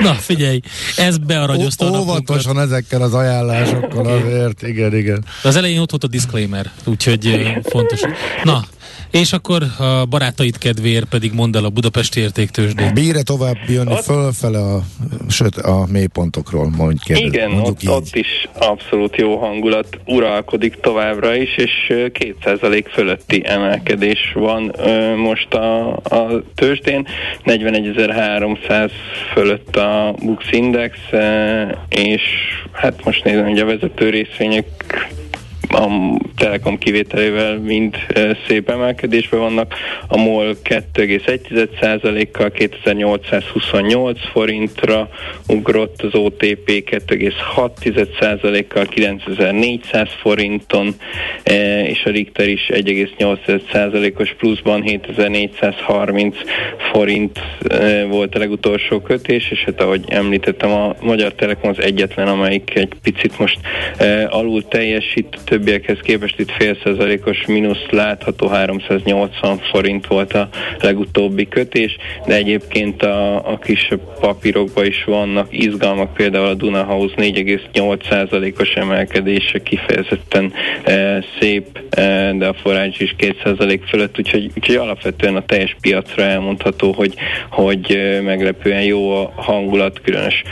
Na, 0.02 0.12
figyelj, 0.12 0.60
ez 0.96 1.18
bearagyozta 1.18 1.86
a 1.92 1.98
Óvatosan 1.98 2.60
ezekkel 2.60 3.02
az 3.02 3.14
ajánlásokkal 3.14 4.06
azért, 4.06 4.62
igen, 4.62 4.96
igen. 4.96 5.24
De 5.42 5.48
az 5.48 5.56
elején 5.56 5.78
ott 5.78 5.90
volt 5.90 6.04
a 6.04 6.08
disclaimer, 6.08 6.70
úgyhogy 6.84 7.52
fontos. 7.62 8.00
Na, 8.42 8.64
és 9.12 9.32
akkor 9.32 9.62
a 9.78 10.04
barátaid 10.06 10.58
kedvéért 10.58 11.04
pedig 11.04 11.32
mondd 11.32 11.56
el 11.56 11.64
a 11.64 11.70
Budapesti 11.70 12.20
értéktősdét. 12.20 12.94
Bíre 12.94 13.22
tovább 13.22 13.56
jönni 13.68 13.92
ott... 13.92 14.04
fölfele 14.04 14.58
a, 14.58 14.82
sőt, 15.28 15.56
a 15.56 15.86
mélypontokról, 15.90 16.70
mondj 16.76 16.98
kérdez, 17.04 17.26
Igen, 17.26 17.52
ott, 17.52 17.88
ott 17.88 18.14
is 18.14 18.48
abszolút 18.58 19.16
jó 19.16 19.36
hangulat 19.36 19.86
uralkodik 20.06 20.80
továbbra 20.80 21.34
is, 21.34 21.56
és 21.56 21.70
2% 21.88 22.84
fölötti 22.92 23.42
emelkedés 23.44 24.32
van 24.34 24.74
most 25.16 25.54
a, 25.54 25.88
a 25.96 26.42
tőzsdén, 26.54 27.06
41.300 27.44 28.90
fölött 29.32 29.76
a 29.76 30.14
Bux 30.22 30.44
Index, 30.50 30.98
és 31.88 32.22
hát 32.72 33.04
most 33.04 33.24
nézem, 33.24 33.48
hogy 33.48 33.58
a 33.58 33.64
vezető 33.64 34.10
részvények 34.10 34.66
a 35.72 35.88
Telekom 36.36 36.78
kivételével 36.78 37.58
mind 37.58 37.96
szép 38.46 38.70
emelkedésben 38.70 39.40
vannak. 39.40 39.74
A 40.08 40.16
MOL 40.16 40.56
2,1%-kal 40.64 42.50
2828 42.50 44.18
forintra 44.32 45.08
ugrott, 45.48 46.02
az 46.02 46.14
OTP 46.14 46.70
2,6%-kal 46.90 48.84
9400 48.84 50.08
forinton, 50.20 50.94
és 51.84 52.02
a 52.04 52.10
Richter 52.10 52.48
is 52.48 52.70
1,8%-os 52.72 54.34
pluszban 54.38 54.82
7430 54.82 56.36
forint 56.92 57.40
volt 58.08 58.34
a 58.34 58.38
legutolsó 58.38 59.00
kötés, 59.00 59.50
és 59.50 59.64
hát 59.64 59.80
ahogy 59.80 60.04
említettem, 60.08 60.70
a 60.70 60.94
Magyar 61.00 61.32
Telekom 61.32 61.70
az 61.70 61.82
egyetlen, 61.82 62.28
amelyik 62.28 62.74
egy 62.74 62.92
picit 63.02 63.38
most 63.38 63.58
alul 64.28 64.68
teljesít, 64.68 65.38
több 65.44 65.61
többiekhez 65.62 65.98
képest 66.02 66.38
itt 66.38 66.50
fél 66.50 66.76
százalékos 66.84 67.46
mínusz 67.46 67.86
látható, 67.90 68.46
380 68.46 69.58
forint 69.58 70.06
volt 70.06 70.32
a 70.32 70.48
legutóbbi 70.80 71.48
kötés, 71.48 71.96
de 72.26 72.34
egyébként 72.34 73.02
a, 73.02 73.50
a 73.52 73.58
kisebb 73.58 74.00
papírokban 74.20 74.86
is 74.86 75.04
vannak 75.04 75.46
izgalmak, 75.50 76.14
például 76.14 76.46
a 76.46 76.54
Dunahouse 76.54 77.14
4,8 77.16 78.08
százalékos 78.10 78.72
emelkedése 78.72 79.62
kifejezetten 79.62 80.52
e, 80.84 81.24
szép, 81.40 81.80
e, 81.90 82.32
de 82.32 82.46
a 82.46 82.54
forrács 82.54 83.00
is 83.00 83.14
2 83.16 83.36
százalék 83.44 83.82
fölött, 83.84 84.18
úgyhogy, 84.18 84.50
úgyhogy 84.56 84.76
alapvetően 84.76 85.36
a 85.36 85.44
teljes 85.44 85.76
piacra 85.80 86.22
elmondható, 86.22 86.92
hogy, 86.92 87.14
hogy 87.50 87.94
e, 87.94 88.20
meglepően 88.20 88.82
jó 88.82 89.10
a 89.10 89.32
hangulat, 89.36 90.00
különös 90.00 90.42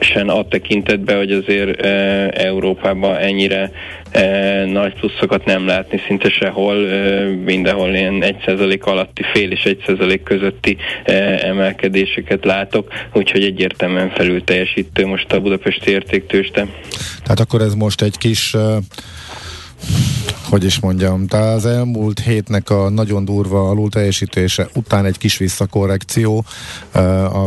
sen 0.00 0.28
a 0.28 0.48
tekintetben, 0.48 1.16
hogy 1.16 1.32
azért 1.32 1.80
e, 1.80 1.88
Európában 2.34 3.16
ennyire 3.16 3.70
nagy 4.66 4.94
pluszokat 5.00 5.44
nem 5.44 5.66
látni 5.66 6.00
szinte 6.06 6.28
sehol, 6.28 6.76
mindenhol 7.44 7.94
ilyen 7.94 8.22
1% 8.46 8.80
alatti 8.80 9.22
fél 9.32 9.50
és 9.50 9.60
1% 9.64 10.20
közötti 10.24 10.76
emelkedéseket 11.42 12.44
látok, 12.44 12.92
úgyhogy 13.12 13.42
egyértelműen 13.42 14.10
felül 14.10 14.44
teljesítő 14.44 15.06
most 15.06 15.32
a 15.32 15.40
budapesti 15.40 15.90
értéktőste. 15.90 16.66
Tehát 17.22 17.40
akkor 17.40 17.60
ez 17.60 17.74
most 17.74 18.02
egy 18.02 18.18
kis 18.18 18.54
uh 18.54 18.76
hogy 20.50 20.64
is 20.64 20.80
mondjam, 20.80 21.26
tehát 21.26 21.56
az 21.56 21.66
elmúlt 21.66 22.20
hétnek 22.20 22.70
a 22.70 22.88
nagyon 22.90 23.24
durva 23.24 23.68
alul 23.68 23.88
teljesítése 23.88 24.68
után 24.74 25.04
egy 25.04 25.18
kis 25.18 25.38
visszakorrekció 25.38 26.44
a 27.32 27.46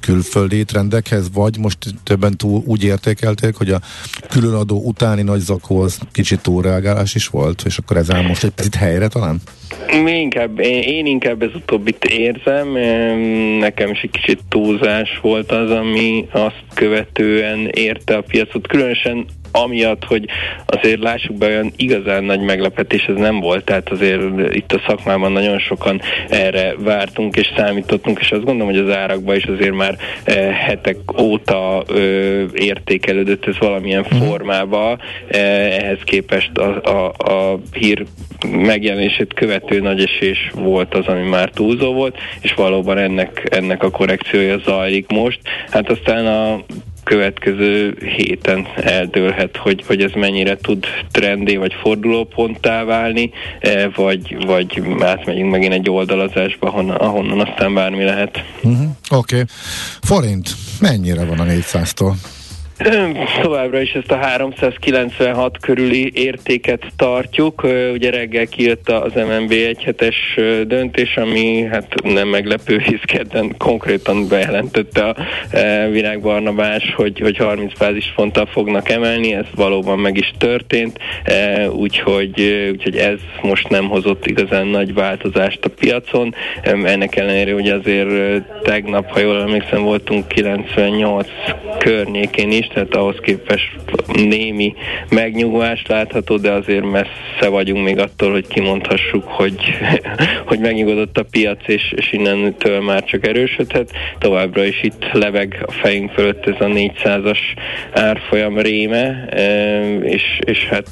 külföldi 0.00 0.64
trendekhez, 0.64 1.30
vagy 1.32 1.58
most 1.58 1.78
többen 2.04 2.36
túl 2.36 2.62
úgy 2.66 2.84
értékelték, 2.84 3.54
hogy 3.54 3.70
a 3.70 3.80
különadó 4.28 4.82
utáni 4.84 5.22
nagy 5.22 5.40
zakóhoz 5.40 5.98
kicsit 6.12 6.40
túlreagálás 6.40 7.14
is 7.14 7.26
volt, 7.26 7.62
és 7.66 7.78
akkor 7.78 7.96
ezzel 7.96 8.22
most 8.22 8.44
egy 8.44 8.50
picit 8.50 8.74
helyre 8.74 9.08
talán? 9.08 9.40
Mi 10.02 10.10
inkább, 10.10 10.58
én 10.60 11.06
inkább 11.06 11.42
ez 11.42 11.54
utóbbit 11.54 12.04
érzem, 12.04 12.68
nekem 13.58 13.90
is 13.90 14.00
egy 14.00 14.10
kicsit 14.10 14.40
túlzás 14.48 15.18
volt 15.22 15.52
az, 15.52 15.70
ami 15.70 16.26
azt 16.30 16.64
követően 16.74 17.68
érte 17.68 18.16
a 18.16 18.22
piacot, 18.22 18.66
különösen 18.66 19.26
amiatt, 19.52 20.04
hogy 20.04 20.28
azért 20.66 21.02
lássuk 21.02 21.36
be, 21.36 21.46
olyan 21.46 21.72
igazán 21.76 22.24
nagy 22.24 22.40
meglepetés 22.40 23.04
ez 23.04 23.16
nem 23.16 23.40
volt, 23.40 23.64
tehát 23.64 23.90
azért 23.90 24.54
itt 24.54 24.72
a 24.72 24.82
szakmában 24.86 25.32
nagyon 25.32 25.58
sokan 25.58 26.00
erre 26.28 26.74
vártunk 26.78 27.36
és 27.36 27.52
számítottunk, 27.56 28.18
és 28.20 28.30
azt 28.30 28.44
gondolom, 28.44 28.72
hogy 28.74 28.88
az 28.88 28.96
árakban 28.96 29.36
is 29.36 29.44
azért 29.44 29.74
már 29.74 29.96
eh, 30.24 30.54
hetek 30.54 31.20
óta 31.20 31.84
értékelődött 32.54 33.46
ez 33.46 33.58
valamilyen 33.58 34.00
uh-huh. 34.00 34.26
formába, 34.26 34.98
eh, 35.28 35.40
ehhez 35.76 35.98
képest 36.04 36.50
a, 36.58 36.80
a, 36.82 37.12
a 37.32 37.58
hír 37.72 38.04
megjelenését 38.50 39.34
követő 39.34 39.80
nagy 39.80 40.02
esés 40.02 40.50
volt 40.54 40.94
az, 40.94 41.06
ami 41.06 41.28
már 41.28 41.50
túlzó 41.50 41.92
volt, 41.92 42.18
és 42.40 42.54
valóban 42.54 42.98
ennek, 42.98 43.48
ennek 43.50 43.82
a 43.82 43.90
korrekciója 43.90 44.58
zajlik 44.58 45.10
most. 45.10 45.38
Hát 45.70 45.90
aztán 45.90 46.26
a 46.26 46.64
következő 47.04 47.96
héten 48.16 48.66
eldőlhet, 48.76 49.56
hogy, 49.56 49.84
hogy 49.86 50.02
ez 50.02 50.10
mennyire 50.14 50.56
tud 50.56 50.86
trendé 51.10 51.56
vagy 51.56 51.72
fordulóponttá 51.82 52.84
válni, 52.84 53.30
eh, 53.60 53.90
vagy, 53.94 54.44
vagy 54.46 54.82
átmegyünk 55.00 55.50
megint 55.50 55.72
egy 55.72 55.90
oldalazásba, 55.90 56.66
ahonnan, 56.66 56.96
ahonnan 56.96 57.40
aztán 57.40 57.74
bármi 57.74 58.04
lehet. 58.04 58.44
Uh-huh. 58.62 58.88
Oké. 59.10 59.34
Okay. 59.34 59.44
Forint, 60.00 60.50
mennyire 60.80 61.24
van 61.24 61.38
a 61.38 61.44
400-tól? 61.44 62.12
Továbbra 63.42 63.80
is 63.80 63.92
ezt 63.92 64.10
a 64.10 64.16
396 64.16 65.58
körüli 65.60 66.10
értéket 66.14 66.86
tartjuk. 66.96 67.62
Ugye 67.92 68.10
reggel 68.10 68.46
kijött 68.46 68.88
az 68.88 69.12
MNB 69.14 69.50
egyhetes 69.50 70.38
döntés, 70.66 71.16
ami 71.16 71.68
hát 71.70 72.02
nem 72.02 72.28
meglepő, 72.28 72.78
hisz 72.88 73.02
kedden 73.02 73.54
konkrétan 73.58 74.28
bejelentette 74.28 75.08
a 75.08 75.16
Virág 75.90 76.20
Barnabás, 76.20 76.94
hogy, 76.96 77.20
hogy 77.20 77.36
30 77.36 77.78
bázisponttal 77.78 78.46
fognak 78.46 78.88
emelni, 78.88 79.34
ez 79.34 79.46
valóban 79.54 79.98
meg 79.98 80.16
is 80.16 80.32
történt, 80.38 80.98
úgyhogy, 81.70 82.68
úgyhogy 82.70 82.96
ez 82.96 83.18
most 83.42 83.68
nem 83.68 83.88
hozott 83.88 84.26
igazán 84.26 84.66
nagy 84.66 84.94
változást 84.94 85.64
a 85.64 85.68
piacon. 85.68 86.34
Ennek 86.62 87.16
ellenére, 87.16 87.52
hogy 87.52 87.68
azért 87.68 88.42
tegnap, 88.62 89.10
ha 89.10 89.20
jól 89.20 89.40
emlékszem, 89.40 89.82
voltunk 89.82 90.28
98 90.28 91.28
környékén 91.78 92.50
is, 92.50 92.66
tehát 92.74 92.94
ahhoz 92.94 93.16
képest 93.22 93.70
némi 94.12 94.74
megnyugvást 95.08 95.88
látható, 95.88 96.36
de 96.36 96.50
azért 96.50 96.90
messze 96.90 97.48
vagyunk 97.48 97.84
még 97.84 97.98
attól, 97.98 98.30
hogy 98.30 98.46
kimondhassuk, 98.46 99.24
hogy, 99.24 99.74
hogy 100.48 100.58
megnyugodott 100.58 101.18
a 101.18 101.24
piac, 101.30 101.58
és, 101.66 101.92
és 101.96 102.12
innentől 102.12 102.80
már 102.80 103.04
csak 103.04 103.26
erősödhet. 103.26 103.90
Továbbra 104.18 104.64
is 104.64 104.82
itt 104.82 105.12
leveg 105.12 105.62
a 105.66 105.72
fejünk 105.72 106.10
fölött 106.10 106.46
ez 106.46 106.56
a 106.58 106.64
400-as 106.64 107.38
árfolyam 107.92 108.58
réme, 108.58 109.28
és, 110.02 110.38
és 110.44 110.64
hát 110.64 110.88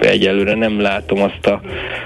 egyelőre 0.00 0.54
nem 0.54 0.80
látom 0.80 1.22
azt 1.22 1.46
a, 1.46 1.60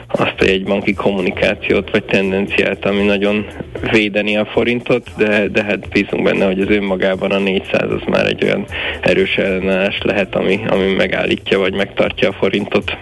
azt 0.06 0.40
a 0.40 0.44
jegybanki 0.44 0.94
kommunikációt 0.94 1.90
vagy 1.90 2.04
tendenciát, 2.04 2.84
ami 2.84 3.02
nagyon 3.02 3.46
védeni 3.90 4.36
a 4.36 4.46
forintot, 4.46 5.10
de, 5.16 5.48
de 5.48 5.64
hát 5.64 5.88
bízunk 5.88 6.22
benne, 6.22 6.44
hogy 6.44 6.60
az 6.60 6.68
önmagában 6.68 7.30
a 7.30 7.38
400 7.38 7.90
az 7.90 8.02
már 8.06 8.26
egy 8.26 8.44
olyan 8.44 8.66
erős 9.00 9.36
ellenállás 9.36 9.98
lehet, 10.02 10.34
ami, 10.34 10.60
ami 10.68 10.92
megállítja 10.92 11.58
vagy 11.58 11.74
megtartja 11.74 12.28
a 12.28 12.32
forintot. 12.32 12.96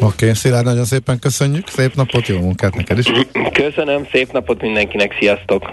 Oké, 0.00 0.04
okay, 0.04 0.34
Szilárd, 0.34 0.64
nagyon 0.64 0.84
szépen 0.84 1.18
köszönjük, 1.18 1.68
szép 1.68 1.94
napot, 1.94 2.26
jó 2.26 2.38
munkát 2.38 2.74
neked 2.74 2.98
is. 2.98 3.06
Köszönöm, 3.52 4.06
szép 4.12 4.32
napot 4.32 4.60
mindenkinek, 4.62 5.16
sziasztok! 5.18 5.72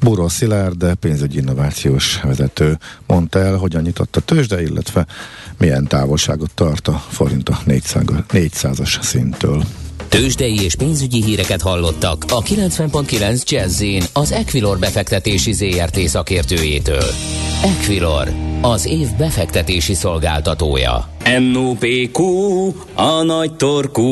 Búró 0.00 0.28
Szilárd, 0.28 0.94
pénzügyi 1.00 1.38
innovációs 1.38 2.20
vezető 2.22 2.78
mondta 3.06 3.38
el, 3.38 3.56
hogyan 3.56 3.82
nyitott 3.82 4.16
a 4.16 4.20
tőzsde, 4.20 4.62
illetve 4.62 5.06
milyen 5.58 5.86
távolságot 5.86 6.50
tart 6.54 6.88
a 6.88 7.02
forint 7.08 7.48
a 7.48 7.58
400-as 7.66 9.00
szinttől. 9.00 9.62
Tőzsdei 10.12 10.60
és 10.62 10.74
pénzügyi 10.74 11.22
híreket 11.22 11.62
hallottak 11.62 12.24
a 12.28 12.42
90.9 12.42 13.48
jazz 13.48 13.82
az 14.12 14.32
Equilor 14.32 14.78
befektetési 14.78 15.52
ZRT 15.52 15.98
szakértőjétől. 15.98 17.04
Equilor, 17.62 18.32
az 18.60 18.86
év 18.86 19.08
befektetési 19.18 19.94
szolgáltatója. 19.94 21.08
NOPQ, 21.52 22.22
a 22.94 23.22
nagy 23.22 23.56
torkú. 23.56 24.04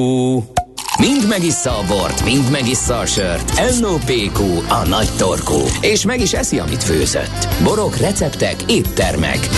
Mind 0.99 1.29
megissza 1.29 1.71
a 1.71 1.85
bort, 1.87 2.25
mind 2.25 2.51
megissza 2.51 2.99
a 2.99 3.07
sört. 3.07 3.81
NOPQ, 3.81 4.43
a 4.69 4.87
nagy 4.89 5.09
torkú. 5.19 5.61
És 5.81 6.05
meg 6.05 6.21
is 6.21 6.33
eszi, 6.33 6.59
amit 6.59 6.83
főzött. 6.85 7.49
Borok, 7.63 7.97
receptek, 7.97 8.57
éttermek. 8.67 9.49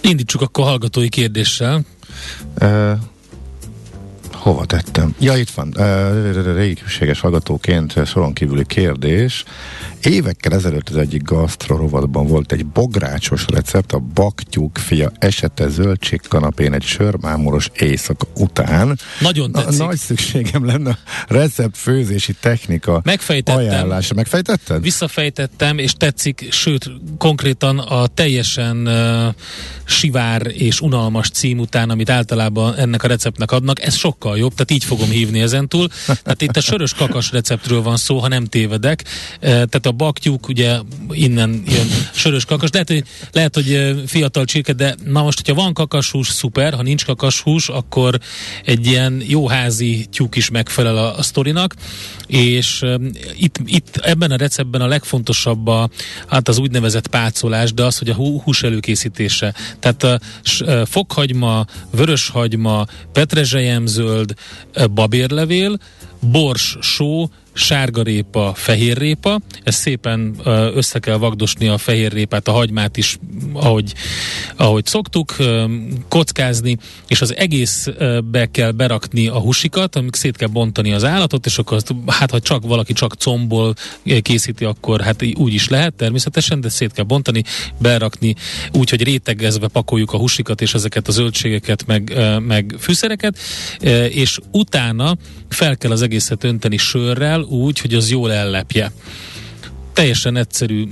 Indítsuk 0.00 0.40
akkor 0.40 0.64
hallgatói 0.64 1.08
kérdéssel. 1.08 1.80
Uh, 2.60 2.92
hova 4.32 4.64
tettem? 4.64 5.14
Ja, 5.18 5.36
itt 5.36 5.50
van. 5.50 5.74
Uh, 5.76 6.54
régiséges 6.54 7.20
hallgatóként 7.20 8.06
soron 8.06 8.32
kívüli 8.32 8.66
kérdés. 8.66 9.44
Évekkel 10.02 10.52
ezelőtt 10.52 10.88
az 10.88 10.96
egyik 10.96 11.22
gasztrorovadban 11.22 12.26
volt 12.26 12.52
egy 12.52 12.66
bográcsos 12.66 13.44
recept, 13.48 13.92
a 13.92 13.98
baktyúk 13.98 14.78
fia 14.78 15.12
esete 15.18 15.68
zöldségkanapén 15.68 16.72
egy 16.72 16.82
sörmámoros 16.82 17.70
éjszaka 17.74 18.26
után. 18.36 18.98
Nagyon 19.20 19.52
tetszik. 19.52 19.78
Na, 19.78 19.84
nagy 19.84 19.96
szükségem 19.96 20.64
lenne 20.64 20.90
a 20.90 20.98
recept 21.28 21.76
főzési 21.76 22.34
technika 22.40 23.00
Megfejtettem. 23.04 23.60
ajánlása. 23.60 24.14
Megfejtetted? 24.14 24.82
Visszafejtettem, 24.82 25.78
és 25.78 25.92
tetszik, 25.92 26.48
sőt, 26.50 26.90
konkrétan 27.18 27.78
a 27.78 28.06
teljesen 28.06 28.86
uh, 28.86 29.34
sivár 29.84 30.46
és 30.46 30.80
unalmas 30.80 31.30
cím 31.30 31.58
után, 31.58 31.90
amit 31.90 32.10
általában 32.10 32.74
ennek 32.74 33.02
a 33.02 33.06
receptnek 33.06 33.50
adnak, 33.50 33.82
ez 33.82 33.94
sokkal 33.94 34.38
jobb, 34.38 34.50
tehát 34.50 34.70
így 34.70 34.84
fogom 34.84 35.08
hívni 35.08 35.40
ezentúl. 35.40 35.88
Tehát 36.06 36.42
itt 36.42 36.56
a 36.56 36.60
sörös 36.60 36.94
kakas 36.94 37.30
receptről 37.30 37.82
van 37.82 37.96
szó, 37.96 38.18
ha 38.18 38.28
nem 38.28 38.44
tévedek. 38.44 39.04
Uh, 39.04 39.40
tehát 39.40 39.86
a 39.86 39.91
a 39.92 39.96
baktyúk, 39.96 40.48
ugye 40.48 40.78
innen 41.10 41.62
jön 41.66 41.86
sörös 42.14 42.44
kakas, 42.44 42.68
lehet, 42.72 42.88
hogy, 42.88 43.04
lehet, 43.32 43.54
hogy 43.54 44.02
fiatal 44.06 44.44
csirke, 44.44 44.72
de 44.72 44.94
na 45.04 45.22
most, 45.22 45.36
hogyha 45.36 45.62
van 45.62 45.72
kakashús, 45.72 46.28
szuper, 46.28 46.74
ha 46.74 46.82
nincs 46.82 47.04
kakashús, 47.04 47.68
akkor 47.68 48.18
egy 48.64 48.86
ilyen 48.86 49.22
jó 49.26 49.48
házi 49.48 50.06
tyúk 50.10 50.36
is 50.36 50.50
megfelel 50.50 50.96
a, 50.96 51.18
a 51.18 51.22
sztorinak, 51.22 51.74
és 52.26 52.82
um, 52.82 53.10
itt, 53.36 53.56
itt 53.64 53.96
ebben 53.96 54.30
a 54.30 54.36
receptben 54.36 54.80
a 54.80 54.86
legfontosabb 54.86 55.66
a, 55.66 55.90
hát 56.26 56.48
az 56.48 56.58
úgynevezett 56.58 57.06
pácolás, 57.06 57.72
de 57.72 57.84
az, 57.84 57.98
hogy 57.98 58.08
a 58.08 58.14
hús 58.14 58.62
előkészítése. 58.62 59.54
Tehát 59.78 60.02
a, 60.02 60.20
a 60.70 60.86
fokhagyma, 60.86 61.64
vöröshagyma, 61.90 62.86
petrezselyemzöld, 63.12 64.34
babérlevél, 64.94 65.78
bors, 66.20 66.76
só, 66.80 67.30
sárgarépa, 67.52 68.52
fehérrépa, 68.54 69.40
ez 69.62 69.74
szépen 69.74 70.36
össze 70.74 70.98
kell 70.98 71.16
vagdosni 71.16 71.68
a 71.68 71.78
fehérrépát, 71.78 72.48
a 72.48 72.52
hagymát 72.52 72.96
is, 72.96 73.18
ahogy, 73.52 73.94
ahogy 74.56 74.86
szoktuk, 74.86 75.36
kockázni, 76.08 76.76
és 77.06 77.20
az 77.20 77.36
egészbe 77.36 78.48
kell 78.50 78.70
berakni 78.70 79.28
a 79.28 79.38
húsikat, 79.38 79.96
amik 79.96 80.14
szét 80.14 80.36
kell 80.36 80.48
bontani 80.48 80.92
az 80.92 81.04
állatot, 81.04 81.46
és 81.46 81.58
akkor 81.58 81.76
azt, 81.76 81.94
hát 82.06 82.30
ha 82.30 82.40
csak 82.40 82.66
valaki 82.66 82.92
csak 82.92 83.14
combból 83.14 83.74
készíti, 84.22 84.64
akkor 84.64 85.00
hát 85.00 85.24
úgy 85.34 85.54
is 85.54 85.68
lehet 85.68 85.94
természetesen, 85.94 86.60
de 86.60 86.68
szét 86.68 86.92
kell 86.92 87.04
bontani, 87.04 87.42
berakni. 87.78 88.34
Úgy, 88.72 88.90
hogy 88.90 89.02
rétegezve 89.02 89.68
pakoljuk 89.68 90.12
a 90.12 90.18
húsikat 90.18 90.60
és 90.60 90.74
ezeket 90.74 91.08
a 91.08 91.12
zöldségeket, 91.12 91.86
meg, 91.86 92.12
meg 92.40 92.74
fűszereket, 92.78 93.38
és 94.08 94.38
utána 94.50 95.16
fel 95.48 95.76
kell 95.76 95.90
az 95.90 96.02
egészet 96.02 96.44
önteni 96.44 96.76
sörrel, 96.76 97.41
úgy, 97.42 97.78
hogy 97.78 97.94
az 97.94 98.10
jól 98.10 98.32
ellepje. 98.32 98.92
Teljesen 99.92 100.36
egyszerű, 100.36 100.88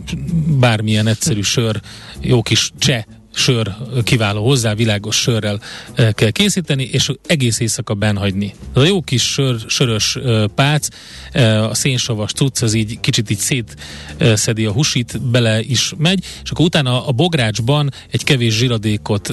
bármilyen 0.59 1.07
egyszerű 1.07 1.41
sör, 1.41 1.81
jó 2.21 2.43
kis 2.43 2.71
cseh 2.79 3.05
sör 3.35 3.75
kiváló 4.05 4.45
hozzá, 4.45 4.75
világos 4.75 5.17
sörrel 5.17 5.61
e, 5.95 6.13
kell 6.13 6.31
készíteni, 6.31 6.89
és 6.93 7.11
egész 7.27 7.61
éjszaka 7.61 7.95
benhagyni. 7.95 8.55
Az 8.73 8.83
a 8.83 8.87
jó 8.87 9.01
kis 9.01 9.23
sör, 9.23 9.57
sörös 9.67 10.17
e, 10.17 10.47
pác, 10.47 10.89
e, 11.33 11.65
a 11.65 11.75
szénsavas 11.75 12.33
cucc, 12.33 12.63
az 12.63 12.75
így 12.75 13.01
kicsit 13.01 13.31
így 13.31 13.39
szétszedi 13.39 14.65
a 14.65 14.73
husit, 14.73 15.21
bele 15.23 15.61
is 15.61 15.93
megy, 15.99 16.25
és 16.43 16.51
akkor 16.51 16.65
utána 16.65 17.07
a 17.07 17.13
bográcsban 17.13 17.91
egy 18.11 18.25
kevés 18.25 18.55
zsiradékot 18.55 19.33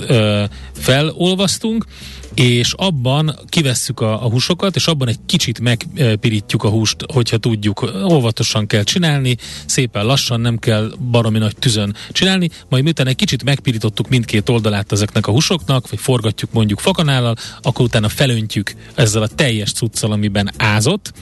felolvasztunk, 0.73 1.85
és 2.39 2.73
abban 2.73 3.39
kivesszük 3.49 3.99
a, 3.99 4.25
a 4.25 4.29
húsokat, 4.29 4.75
és 4.75 4.87
abban 4.87 5.07
egy 5.07 5.19
kicsit 5.25 5.59
megpirítjuk 5.59 6.63
a 6.63 6.69
húst, 6.69 6.95
hogyha 7.13 7.37
tudjuk, 7.37 7.91
óvatosan 8.11 8.67
kell 8.67 8.83
csinálni, 8.83 9.37
szépen 9.65 10.05
lassan, 10.05 10.41
nem 10.41 10.57
kell 10.57 10.91
baromi 11.11 11.37
nagy 11.37 11.55
tüzön 11.55 11.95
csinálni, 12.11 12.49
majd 12.69 12.83
miután 12.83 13.07
egy 13.07 13.15
kicsit 13.15 13.43
megpirítottuk 13.43 14.09
mindkét 14.09 14.49
oldalát 14.49 14.91
ezeknek 14.91 15.27
a 15.27 15.31
húsoknak, 15.31 15.89
vagy 15.89 15.99
forgatjuk 15.99 16.51
mondjuk 16.51 16.79
fakanállal, 16.79 17.35
akkor 17.61 17.85
utána 17.85 18.09
felöntjük 18.09 18.73
ezzel 18.95 19.21
a 19.21 19.27
teljes 19.27 19.71
cuccal, 19.71 20.11
amiben 20.11 20.51
ázott. 20.57 21.13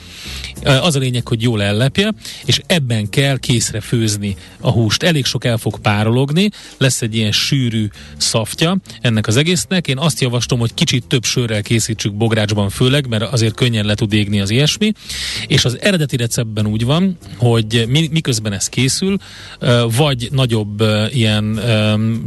Az 0.64 0.96
a 0.96 1.00
lényeg, 1.00 1.28
hogy 1.28 1.42
jól 1.42 1.62
ellepje, 1.64 2.14
és 2.46 2.62
ebben 2.66 3.10
kell 3.10 3.38
készre 3.38 3.82
főzni 3.82 4.36
a 4.60 4.72
húst. 4.72 5.04
Elég 5.04 5.26
sok 5.26 5.46
el 5.46 5.58
fog 5.58 5.80
párologni, 5.80 6.50
lesz 6.78 7.02
egy 7.02 7.16
ilyen 7.16 7.32
sűrű 7.32 7.88
szaftja 8.18 8.78
ennek 9.02 9.28
az 9.28 9.38
egésznek. 9.38 9.88
Én 9.88 9.98
azt 9.98 10.22
javaslom, 10.22 10.60
hogy 10.60 10.74
kicsit 10.74 11.05
több 11.08 11.24
sörrel 11.24 11.62
készítsük 11.62 12.14
bográcsban 12.14 12.70
főleg, 12.70 13.08
mert 13.08 13.24
azért 13.24 13.56
könnyen 13.56 13.86
le 13.86 13.96
tud 13.96 14.14
égni 14.14 14.42
az 14.42 14.50
ilyesmi. 14.50 14.92
És 15.48 15.66
az 15.66 15.78
eredeti 15.82 16.18
receptben 16.18 16.68
úgy 16.68 16.86
van, 16.86 17.18
hogy 17.38 17.86
mi, 17.88 18.10
miközben 18.12 18.54
ez 18.54 18.70
készül, 18.70 19.18
vagy 19.98 20.30
nagyobb 20.32 20.84
ilyen 21.12 21.60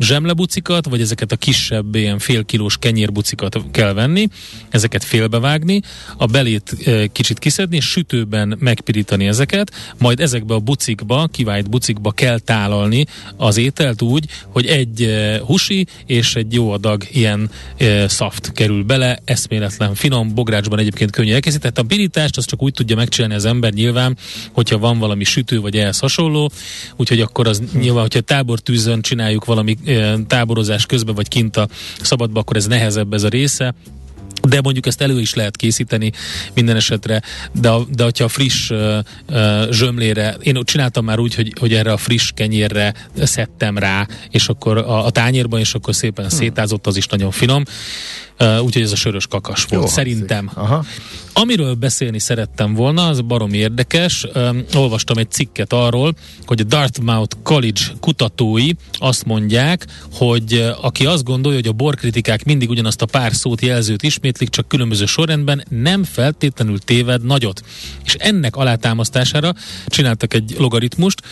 zsemlebucikat, 0.00 0.88
vagy 0.88 1.00
ezeket 1.00 1.32
a 1.32 1.36
kisebb 1.36 1.94
ilyen 1.94 2.18
fél 2.18 2.44
kilós 2.44 2.78
kenyérbucikat 2.78 3.60
kell 3.70 3.92
venni, 3.92 4.28
ezeket 4.70 5.04
félbevágni, 5.04 5.80
a 6.16 6.26
belét 6.26 6.76
kicsit 7.12 7.38
kiszedni, 7.38 7.76
és 7.76 7.84
sütőben 7.84 8.56
megpirítani 8.58 9.26
ezeket, 9.26 9.72
majd 9.98 10.20
ezekbe 10.20 10.54
a 10.54 10.58
bucikba, 10.58 11.28
kivált 11.32 11.70
bucikba 11.70 12.10
kell 12.10 12.38
tálalni 12.38 13.06
az 13.36 13.56
ételt 13.56 14.02
úgy, 14.02 14.24
hogy 14.48 14.66
egy 14.66 15.16
husi 15.46 15.86
és 16.06 16.34
egy 16.34 16.52
jó 16.52 16.70
adag 16.70 17.04
ilyen 17.10 17.50
szaft 18.06 18.52
kerül 18.68 18.84
bele, 18.84 19.18
eszméletlen 19.24 19.94
finom, 19.94 20.34
bográcsban 20.34 20.78
egyébként 20.78 21.10
könnyű 21.10 21.32
elkészíteni. 21.32 21.72
Tehát 21.72 21.90
a 21.90 21.94
pirítást 21.94 22.36
az 22.36 22.44
csak 22.44 22.62
úgy 22.62 22.72
tudja 22.72 22.96
megcsinálni 22.96 23.34
az 23.34 23.44
ember 23.44 23.72
nyilván, 23.72 24.16
hogyha 24.52 24.78
van 24.78 24.98
valami 24.98 25.24
sütő 25.24 25.60
vagy 25.60 25.76
ehhez 25.76 25.98
hasonló, 25.98 26.50
úgyhogy 26.96 27.20
akkor 27.20 27.48
az 27.48 27.62
nyilván, 27.72 28.02
hogyha 28.02 28.20
tábortűzön 28.20 29.02
csináljuk 29.02 29.44
valami 29.44 29.76
e, 29.86 30.16
táborozás 30.26 30.86
közben, 30.86 31.14
vagy 31.14 31.28
kint 31.28 31.56
a 31.56 31.68
szabadba, 32.00 32.40
akkor 32.40 32.56
ez 32.56 32.66
nehezebb 32.66 33.12
ez 33.12 33.22
a 33.22 33.28
része, 33.28 33.74
de 34.48 34.60
mondjuk 34.60 34.86
ezt 34.86 35.00
elő 35.00 35.20
is 35.20 35.34
lehet 35.34 35.56
készíteni 35.56 36.12
minden 36.54 36.76
esetre, 36.76 37.22
de, 37.52 37.70
de 37.94 38.02
hogyha 38.02 38.28
friss 38.28 38.70
uh, 38.70 38.98
uh, 39.28 39.70
zsömlére, 39.70 40.36
én 40.42 40.60
csináltam 40.64 41.04
már 41.04 41.18
úgy, 41.18 41.34
hogy, 41.34 41.52
hogy 41.60 41.74
erre 41.74 41.92
a 41.92 41.96
friss 41.96 42.30
kenyérre 42.34 42.94
szedtem 43.22 43.78
rá, 43.78 44.06
és 44.30 44.48
akkor 44.48 44.76
a, 44.78 45.06
a 45.06 45.10
tányérban, 45.10 45.60
és 45.60 45.74
akkor 45.74 45.94
szépen 45.94 46.26
hmm. 46.26 46.38
szétázott, 46.38 46.86
az 46.86 46.96
is 46.96 47.06
nagyon 47.06 47.30
finom. 47.30 47.62
Uh, 48.40 48.64
úgyhogy 48.64 48.82
ez 48.82 48.92
a 48.92 48.96
sörös 48.96 49.26
kakas 49.26 49.64
volt, 49.64 49.82
Jó, 49.82 49.88
szerintem. 49.88 50.50
Aha. 50.54 50.84
Amiről 51.32 51.74
beszélni 51.74 52.18
szerettem 52.18 52.74
volna, 52.74 53.06
az 53.06 53.20
barom 53.20 53.52
érdekes. 53.52 54.26
Um, 54.34 54.64
olvastam 54.74 55.18
egy 55.18 55.30
cikket 55.30 55.72
arról, 55.72 56.14
hogy 56.46 56.60
a 56.60 56.64
Dartmouth 56.64 57.36
College 57.42 57.80
kutatói 58.00 58.70
azt 58.92 59.24
mondják, 59.24 59.86
hogy 60.12 60.54
uh, 60.54 60.84
aki 60.84 61.06
azt 61.06 61.24
gondolja, 61.24 61.58
hogy 61.58 61.68
a 61.68 61.72
borkritikák 61.72 62.44
mindig 62.44 62.70
ugyanazt 62.70 63.02
a 63.02 63.06
pár 63.06 63.34
szót 63.34 63.60
jelzőt 63.60 64.02
ismétlik, 64.02 64.48
csak 64.48 64.68
különböző 64.68 65.06
sorrendben, 65.06 65.64
nem 65.68 66.04
feltétlenül 66.04 66.78
téved 66.78 67.24
nagyot. 67.24 67.62
És 68.04 68.14
ennek 68.18 68.56
alátámasztására 68.56 69.54
csináltak 69.86 70.34
egy 70.34 70.54
logaritmust, 70.58 71.22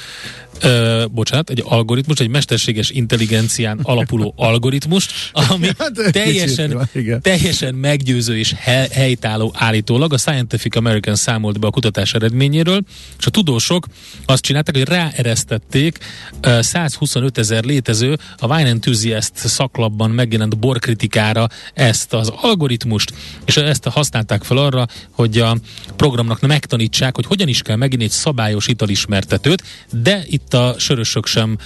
Ö, 0.63 1.05
bocsánat, 1.11 1.51
egy 1.51 1.63
algoritmus, 1.65 2.19
egy 2.19 2.29
mesterséges 2.29 2.91
intelligencián 2.91 3.79
alapuló 3.83 4.35
algoritmus, 4.51 5.09
ami 5.33 5.69
Hát, 5.79 5.93
teljesen, 6.13 6.89
igen. 6.97 7.21
teljesen 7.21 7.75
meggyőző 7.75 8.39
és 8.39 8.55
he- 8.59 8.93
helytálló 8.93 9.55
állítólag. 9.57 10.13
A 10.13 10.19
Scientific 10.19 10.77
American 10.77 11.15
számolt 11.15 11.61
be 11.61 11.67
a 11.67 11.71
kutatás 11.71 12.15
eredményéről, 12.15 12.83
és 13.19 13.27
a 13.27 13.31
tudósok 13.31 13.87
azt 14.27 14.43
csinálták, 14.43 14.77
hogy 14.77 14.89
ráeresztették 14.89 15.99
ö, 16.41 16.61
125 16.63 17.39
ezer 17.39 17.65
létező 17.65 18.19
a 18.37 18.55
Wine 18.55 18.69
Enthusiast 18.69 19.33
szaklapban 19.35 20.11
megjelent 20.11 20.59
borkritikára 20.59 21.49
ezt 21.75 22.13
az 22.13 22.33
algoritmust, 22.41 23.13
és 23.45 23.57
ezt 23.57 23.85
használták 23.85 24.43
fel 24.43 24.57
arra, 24.57 24.87
hogy 25.11 25.39
a 25.39 25.57
programnak 25.97 26.41
megtanítsák, 26.41 27.15
hogy 27.15 27.27
hogyan 27.27 27.49
is 27.49 27.63
kell 27.63 27.77
megint 27.77 28.03
egy 28.03 28.11
szabályos 28.11 28.67
italismertetőt, 28.67 29.63
de 29.91 30.23
itt 30.27 30.55
a 30.55 30.75
sörösök 30.79 31.27
sem 31.27 31.59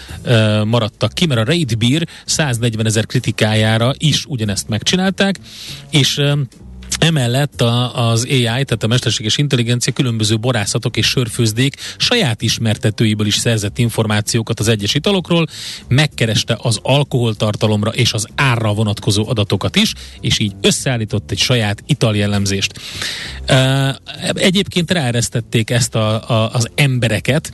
maradtak 0.65 1.13
ki, 1.13 1.27
mert 1.27 1.41
a 1.41 1.45
Raid 1.45 1.79
Beer 1.79 2.09
140 2.25 2.87
ezer 2.87 3.07
kritikájára 3.07 3.93
is 3.99 4.25
ugyanezt 4.27 4.69
megcsinálták, 5.21 5.39
és 5.91 6.21
Emellett 7.01 7.61
a, 7.61 8.09
az 8.09 8.25
AI, 8.25 8.43
tehát 8.43 8.83
a 8.83 8.87
mesterséges 8.87 9.39
intelligencia 9.39 9.93
különböző 9.93 10.39
borászatok 10.39 10.97
és 10.97 11.07
sörfőzdék 11.07 11.77
saját 11.97 12.43
ismertetőiből 12.43 13.27
is 13.27 13.35
szerzett 13.35 13.79
információkat 13.79 14.61
az 14.61 14.69
egyes 14.69 14.95
italokról, 14.95 15.47
megkereste 15.89 16.59
az 16.63 16.79
alkoholtartalomra 16.83 17.91
és 17.91 18.13
az 18.13 18.27
árra 18.35 18.73
vonatkozó 18.73 19.29
adatokat 19.29 19.77
is, 19.77 19.93
és 20.21 20.39
így 20.39 20.53
összeállított 20.61 21.31
egy 21.31 21.39
saját 21.39 21.83
italjellemzést. 21.87 22.81
Egyébként 24.35 24.91
ráeresztették 24.91 25.71
ezt 25.71 25.95
a, 25.95 26.31
a, 26.31 26.51
az 26.53 26.69
embereket, 26.75 27.53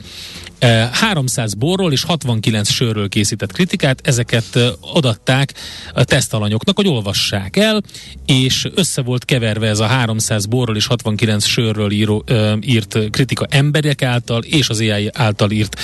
300 0.91 1.53
borról 1.53 1.91
és 1.91 2.03
69 2.03 2.69
sörről 2.69 3.09
készített 3.09 3.51
kritikát, 3.51 4.07
ezeket 4.07 4.59
odatták 4.81 5.53
a 5.93 6.03
tesztalanyoknak, 6.03 6.75
hogy 6.75 6.87
olvassák 6.87 7.57
el, 7.57 7.81
és 8.25 8.67
össze 8.75 9.01
volt 9.01 9.25
keverve 9.39 9.67
ez 9.67 9.79
a 9.79 9.85
300 9.85 10.45
borról 10.45 10.75
és 10.75 10.85
69 10.85 11.45
sörről 11.45 11.91
író, 11.91 12.23
írt 12.61 13.09
kritika 13.09 13.45
emberek 13.49 14.01
által, 14.01 14.43
és 14.43 14.69
az 14.69 14.79
AI 14.79 15.09
által 15.13 15.51
írt 15.51 15.79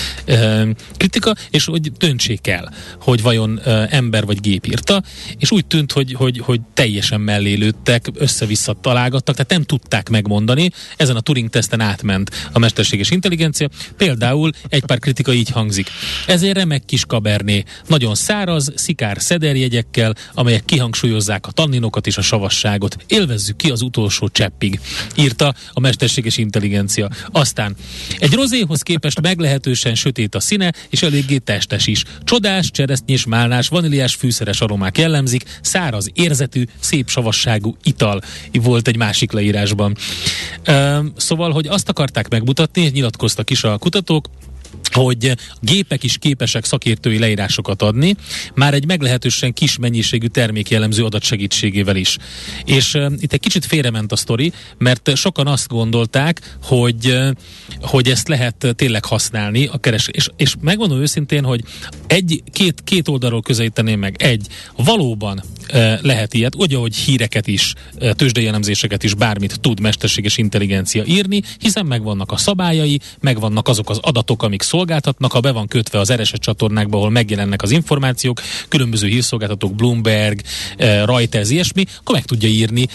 kritika, 0.96 1.34
és 1.50 1.64
hogy 1.64 1.92
döntsék 1.92 2.46
el, 2.46 2.72
hogy 3.00 3.22
vajon 3.22 3.60
ember 3.88 4.24
vagy 4.24 4.40
gép 4.40 4.66
írta, 4.66 5.02
és 5.38 5.50
úgy 5.50 5.66
tűnt, 5.66 5.92
hogy, 5.92 6.12
hogy, 6.12 6.38
hogy 6.38 6.60
teljesen 6.74 7.20
mellélődtek, 7.20 8.06
össze-vissza 8.14 8.76
találgattak, 8.80 9.34
tehát 9.34 9.50
nem 9.50 9.62
tudták 9.62 10.08
megmondani, 10.08 10.70
ezen 10.96 11.16
a 11.16 11.20
Turing-teszten 11.20 11.80
átment 11.80 12.30
a 12.52 12.58
mesterséges 12.58 13.10
intelligencia, 13.10 13.68
például 13.96 14.50
egy 14.68 14.84
pár 14.84 14.98
kritika 14.98 15.32
így 15.32 15.50
hangzik. 15.50 15.88
Ezért 16.26 16.56
remek 16.56 16.84
kis 16.84 17.04
kaberné, 17.04 17.64
nagyon 17.86 18.14
száraz, 18.14 18.72
szikár 18.74 19.16
szederjegyekkel, 19.20 20.14
amelyek 20.34 20.64
kihangsúlyozzák 20.64 21.46
a 21.46 21.50
tanninokat 21.50 22.06
és 22.06 22.16
a 22.16 22.22
savasságot. 22.22 22.96
Élvezzük 23.44 23.62
ki 23.62 23.70
az 23.70 23.82
utolsó 23.82 24.28
cseppig, 24.28 24.80
írta 25.14 25.54
a 25.72 25.80
mesterséges 25.80 26.36
intelligencia. 26.36 27.08
Aztán 27.32 27.76
egy 28.18 28.32
rozéhoz 28.32 28.82
képest 28.82 29.20
meglehetősen 29.20 29.94
sötét 29.94 30.34
a 30.34 30.40
színe, 30.40 30.72
és 30.90 31.02
eléggé 31.02 31.38
testes 31.38 31.86
is. 31.86 32.04
Csodás, 32.22 32.70
cseresznyés, 32.70 33.24
málnás, 33.24 33.68
vaníliás 33.68 34.14
fűszeres 34.14 34.60
aromák 34.60 34.98
jellemzik, 34.98 35.58
száraz, 35.62 36.10
érzetű, 36.12 36.64
szép 36.80 37.08
savasságú 37.08 37.76
ital 37.82 38.20
volt 38.52 38.88
egy 38.88 38.96
másik 38.96 39.32
leírásban. 39.32 39.96
Szóval, 41.16 41.52
hogy 41.52 41.66
azt 41.66 41.88
akarták 41.88 42.28
megmutatni, 42.28 42.86
nyilatkoztak 42.86 43.50
is 43.50 43.64
a 43.64 43.78
kutatók, 43.78 44.28
hogy 44.94 45.34
gépek 45.60 46.02
is 46.02 46.18
képesek 46.18 46.64
szakértői 46.64 47.18
leírásokat 47.18 47.82
adni, 47.82 48.16
már 48.54 48.74
egy 48.74 48.86
meglehetősen 48.86 49.52
kis 49.52 49.78
mennyiségű 49.78 50.26
termékjellemző 50.26 51.04
adat 51.04 51.22
segítségével 51.22 51.96
is. 51.96 52.16
És 52.64 52.94
uh, 52.94 53.12
itt 53.18 53.32
egy 53.32 53.40
kicsit 53.40 53.64
félrement 53.64 54.12
a 54.12 54.16
sztori, 54.16 54.52
mert 54.78 55.16
sokan 55.16 55.46
azt 55.46 55.68
gondolták, 55.68 56.56
hogy, 56.62 57.06
uh, 57.06 57.30
hogy 57.80 58.08
ezt 58.08 58.28
lehet 58.28 58.66
tényleg 58.76 59.04
használni 59.04 59.66
a 59.66 59.78
keres. 59.78 60.08
És, 60.08 60.28
és 60.36 60.54
megmondom 60.60 61.00
őszintén, 61.00 61.44
hogy 61.44 61.60
egy, 62.06 62.42
két, 62.52 62.82
két 62.84 63.08
oldalról 63.08 63.42
közelíteném 63.42 63.98
meg. 63.98 64.22
Egy, 64.22 64.46
valóban 64.76 65.42
uh, 65.72 66.02
lehet 66.02 66.34
ilyet, 66.34 66.54
úgy, 66.54 66.74
ahogy 66.74 66.96
híreket 66.96 67.46
is, 67.46 67.74
uh, 68.00 68.10
tőzsdejelemzéseket 68.10 69.02
is, 69.02 69.14
bármit 69.14 69.60
tud 69.60 69.80
mesterséges 69.80 70.36
intelligencia 70.36 71.04
írni, 71.04 71.42
hiszen 71.58 71.86
megvannak 71.86 72.32
a 72.32 72.36
szabályai, 72.36 73.00
megvannak 73.20 73.68
azok 73.68 73.90
az 73.90 73.98
adatok, 74.02 74.42
amik 74.42 74.62
szolgáltatnak, 74.84 75.32
ha 75.32 75.40
be 75.40 75.52
van 75.52 75.66
kötve 75.66 75.98
az 75.98 76.12
RSS 76.12 76.38
csatornákba, 76.38 76.96
ahol 76.96 77.10
megjelennek 77.10 77.62
az 77.62 77.70
információk, 77.70 78.40
különböző 78.68 79.08
hírszolgáltatók, 79.08 79.74
Bloomberg, 79.74 80.40
Reuters, 80.78 81.50
ilyesmi, 81.50 81.84
akkor 81.98 82.14
meg 82.14 82.24
tudja 82.24 82.48
írni 82.48 82.86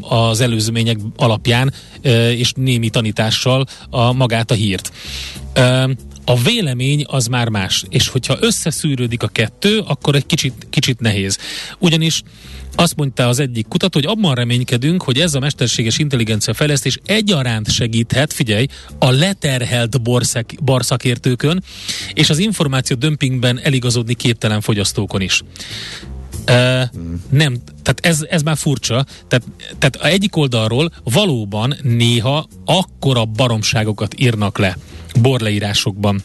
az 0.00 0.40
előzmények 0.40 0.98
alapján 1.16 1.72
és 2.36 2.52
némi 2.56 2.90
tanítással 2.90 3.66
a 3.90 4.12
magát 4.12 4.50
a 4.50 4.54
hírt. 4.54 4.92
A 6.24 6.42
vélemény 6.42 7.04
az 7.06 7.26
már 7.26 7.48
más, 7.48 7.84
és 7.88 8.08
hogyha 8.08 8.36
összeszűrődik 8.40 9.22
a 9.22 9.28
kettő, 9.28 9.78
akkor 9.78 10.14
egy 10.14 10.26
kicsit, 10.26 10.66
kicsit 10.70 11.00
nehéz. 11.00 11.38
Ugyanis 11.78 12.22
azt 12.76 12.96
mondta 12.96 13.28
az 13.28 13.38
egyik 13.38 13.68
kutató, 13.68 14.00
hogy 14.00 14.08
abban 14.08 14.34
reménykedünk, 14.34 15.02
hogy 15.02 15.20
ez 15.20 15.34
a 15.34 15.38
mesterséges 15.38 15.98
intelligencia 15.98 16.54
fejlesztés 16.54 16.98
egyaránt 17.04 17.70
segíthet, 17.70 18.32
figyelj, 18.32 18.66
a 18.98 19.10
leterhelt 19.10 20.02
borszak, 20.02 20.50
barszakértőkön, 20.62 21.62
és 22.12 22.30
az 22.30 22.38
információ 22.38 22.96
dömpingben 22.96 23.60
eligazodni 23.62 24.14
képtelen 24.14 24.60
fogyasztókon 24.60 25.20
is. 25.20 25.42
Uh, 26.48 26.82
nem, 27.30 27.56
tehát 27.82 27.98
ez, 28.00 28.26
ez 28.28 28.42
már 28.42 28.56
furcsa. 28.56 29.04
Tehát, 29.28 29.46
tehát 29.78 29.96
a 29.96 30.06
egyik 30.06 30.36
oldalról 30.36 30.90
valóban 31.04 31.74
néha 31.82 32.46
akkora 32.64 33.24
baromságokat 33.24 34.20
írnak 34.20 34.58
le 34.58 34.76
borleírásokban, 35.20 36.22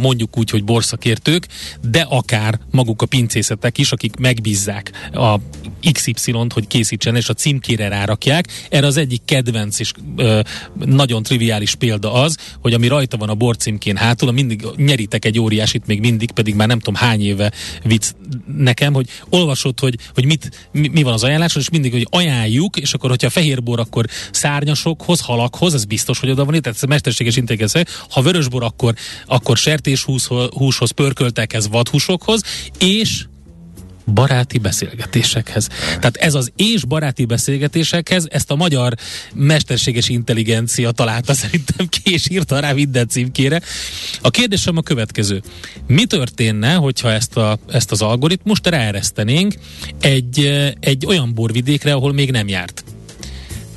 mondjuk 0.00 0.38
úgy, 0.38 0.50
hogy 0.50 0.64
borszakértők, 0.64 1.46
de 1.90 2.06
akár 2.08 2.58
maguk 2.70 3.02
a 3.02 3.06
pincészetek 3.06 3.78
is, 3.78 3.92
akik 3.92 4.16
megbízzák 4.16 5.10
a 5.12 5.36
XY-t, 5.92 6.52
hogy 6.52 6.66
készítsen, 6.66 7.16
és 7.16 7.28
a 7.28 7.34
címkére 7.34 7.88
rárakják. 7.88 8.48
Erre 8.70 8.86
az 8.86 8.96
egyik 8.96 9.22
kedvenc 9.24 9.78
és 9.78 9.92
ö, 10.16 10.40
nagyon 10.84 11.22
triviális 11.22 11.74
példa 11.74 12.12
az, 12.12 12.36
hogy 12.60 12.74
ami 12.74 12.86
rajta 12.86 13.16
van 13.16 13.28
a 13.28 13.34
borcímkén 13.34 13.96
hátul, 13.96 14.32
mindig 14.32 14.66
nyeritek 14.76 15.24
egy 15.24 15.38
óriásit, 15.38 15.86
még 15.86 16.00
mindig, 16.00 16.30
pedig 16.30 16.54
már 16.54 16.68
nem 16.68 16.78
tudom 16.78 16.94
hány 16.94 17.20
éve 17.20 17.52
vicc 17.84 18.10
nekem, 18.56 18.92
hogy 18.92 19.08
olvasod, 19.28 19.80
hogy, 19.80 19.98
hogy 20.14 20.24
mit, 20.24 20.68
mi, 20.72 20.88
mi 20.88 21.02
van 21.02 21.12
az 21.12 21.24
ajánláson, 21.24 21.62
és 21.62 21.70
mindig, 21.70 21.92
hogy 21.92 22.06
ajánljuk, 22.10 22.76
és 22.76 22.94
akkor, 22.94 23.10
hogyha 23.10 23.30
fehér 23.30 23.62
bor, 23.62 23.80
akkor 23.80 24.06
szárnyasokhoz, 24.30 25.20
halakhoz, 25.20 25.74
ez 25.74 25.84
biztos, 25.84 26.20
hogy 26.20 26.30
oda 26.30 26.44
van, 26.44 26.60
tehát 26.60 26.78
ez 26.82 26.88
mesterséges 26.88 27.36
intelligencia. 27.36 27.82
Ha 28.10 28.22
vörösbor, 28.22 28.62
akkor, 28.62 28.94
akkor 29.26 29.58
sertéshúshoz, 29.68 30.90
pörköltekhez, 30.90 31.68
vadhúsokhoz, 31.68 32.42
és 32.78 33.24
baráti 34.14 34.58
beszélgetésekhez. 34.58 35.68
Tehát 35.86 36.16
ez 36.16 36.34
az 36.34 36.52
és 36.56 36.84
baráti 36.84 37.24
beszélgetésekhez, 37.24 38.26
ezt 38.30 38.50
a 38.50 38.56
magyar 38.56 38.94
mesterséges 39.34 40.08
intelligencia 40.08 40.90
találta 40.90 41.34
szerintem 41.34 41.86
ki, 41.88 42.12
és 42.12 42.30
írta 42.30 42.60
rá 42.60 42.72
minden 42.72 43.08
címkére. 43.08 43.60
A 44.22 44.30
kérdésem 44.30 44.76
a 44.76 44.82
következő. 44.82 45.42
Mi 45.86 46.04
történne, 46.04 46.74
hogyha 46.74 47.12
ezt, 47.12 47.36
a, 47.36 47.58
ezt 47.70 47.92
az 47.92 48.02
algoritmust 48.02 48.66
ráeresztenénk 48.66 49.54
egy, 50.00 50.38
egy 50.80 51.06
olyan 51.06 51.34
borvidékre, 51.34 51.92
ahol 51.92 52.12
még 52.12 52.30
nem 52.30 52.48
járt? 52.48 52.84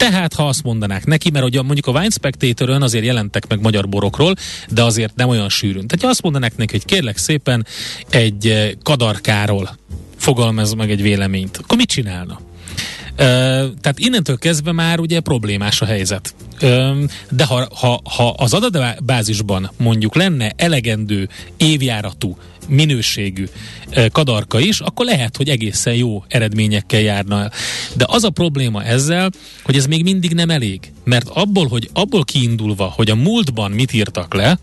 Tehát, 0.09 0.33
ha 0.33 0.47
azt 0.47 0.63
mondanák 0.63 1.05
neki, 1.05 1.29
mert 1.29 1.45
ugye 1.45 1.61
mondjuk 1.61 1.87
a 1.87 1.91
Wine 1.91 2.09
spectator 2.09 2.69
azért 2.69 3.05
jelentek 3.05 3.47
meg 3.47 3.61
magyar 3.61 3.89
borokról, 3.89 4.35
de 4.69 4.83
azért 4.83 5.15
nem 5.15 5.29
olyan 5.29 5.49
sűrűn. 5.49 5.87
Tehát, 5.87 6.03
ha 6.03 6.09
azt 6.09 6.21
mondanák 6.21 6.57
neki, 6.57 6.71
hogy 6.71 6.85
kérlek 6.85 7.17
szépen 7.17 7.65
egy 8.09 8.75
kadarkáról 8.83 9.77
fogalmaz 10.17 10.73
meg 10.73 10.91
egy 10.91 11.01
véleményt, 11.01 11.57
akkor 11.57 11.77
mit 11.77 11.87
csinálna? 11.87 12.39
Uh, 13.11 13.17
tehát 13.81 13.95
innentől 13.95 14.37
kezdve 14.37 14.71
már 14.71 14.99
ugye 14.99 15.19
problémás 15.19 15.81
a 15.81 15.85
helyzet. 15.85 16.33
Uh, 16.61 16.97
de 17.29 17.45
ha, 17.45 17.67
ha, 17.75 18.01
ha 18.03 18.29
az 18.29 18.53
adatbázisban 18.53 19.71
mondjuk 19.77 20.15
lenne 20.15 20.51
elegendő 20.55 21.29
évjáratú 21.57 22.37
minőségű 22.71 23.45
kadarka 24.11 24.59
is, 24.59 24.79
akkor 24.79 25.05
lehet, 25.05 25.37
hogy 25.37 25.49
egészen 25.49 25.93
jó 25.93 26.23
eredményekkel 26.27 27.01
járna 27.01 27.39
el. 27.39 27.51
De 27.97 28.05
az 28.07 28.23
a 28.23 28.29
probléma 28.29 28.83
ezzel, 28.83 29.31
hogy 29.63 29.75
ez 29.75 29.85
még 29.85 30.03
mindig 30.03 30.33
nem 30.33 30.49
elég. 30.49 30.79
Mert 31.03 31.29
abból, 31.29 31.67
hogy 31.67 31.89
abból 31.93 32.23
kiindulva, 32.23 32.93
hogy 32.95 33.09
a 33.09 33.15
múltban 33.15 33.71
mit 33.71 33.93
írtak 33.93 34.33
le, 34.33 34.59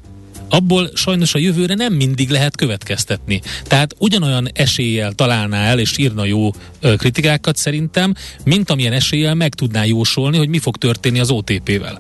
abból 0.51 0.90
sajnos 0.94 1.35
a 1.35 1.38
jövőre 1.38 1.75
nem 1.75 1.92
mindig 1.92 2.31
lehet 2.31 2.57
következtetni. 2.57 3.40
Tehát 3.62 3.94
ugyanolyan 3.99 4.49
eséllyel 4.53 5.12
találná 5.12 5.64
el 5.64 5.79
és 5.79 5.99
írna 5.99 6.25
jó 6.25 6.51
kritikákat 6.97 7.57
szerintem, 7.57 8.14
mint 8.44 8.71
amilyen 8.71 8.92
eséllyel 8.92 9.35
meg 9.35 9.55
tudná 9.55 9.85
jósolni, 9.85 10.37
hogy 10.37 10.49
mi 10.49 10.59
fog 10.59 10.77
történni 10.77 11.18
az 11.18 11.31
OTP-vel 11.31 11.99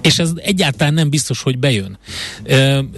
és 0.00 0.18
ez 0.18 0.30
egyáltalán 0.36 0.94
nem 0.94 1.10
biztos, 1.10 1.42
hogy 1.42 1.58
bejön. 1.58 1.98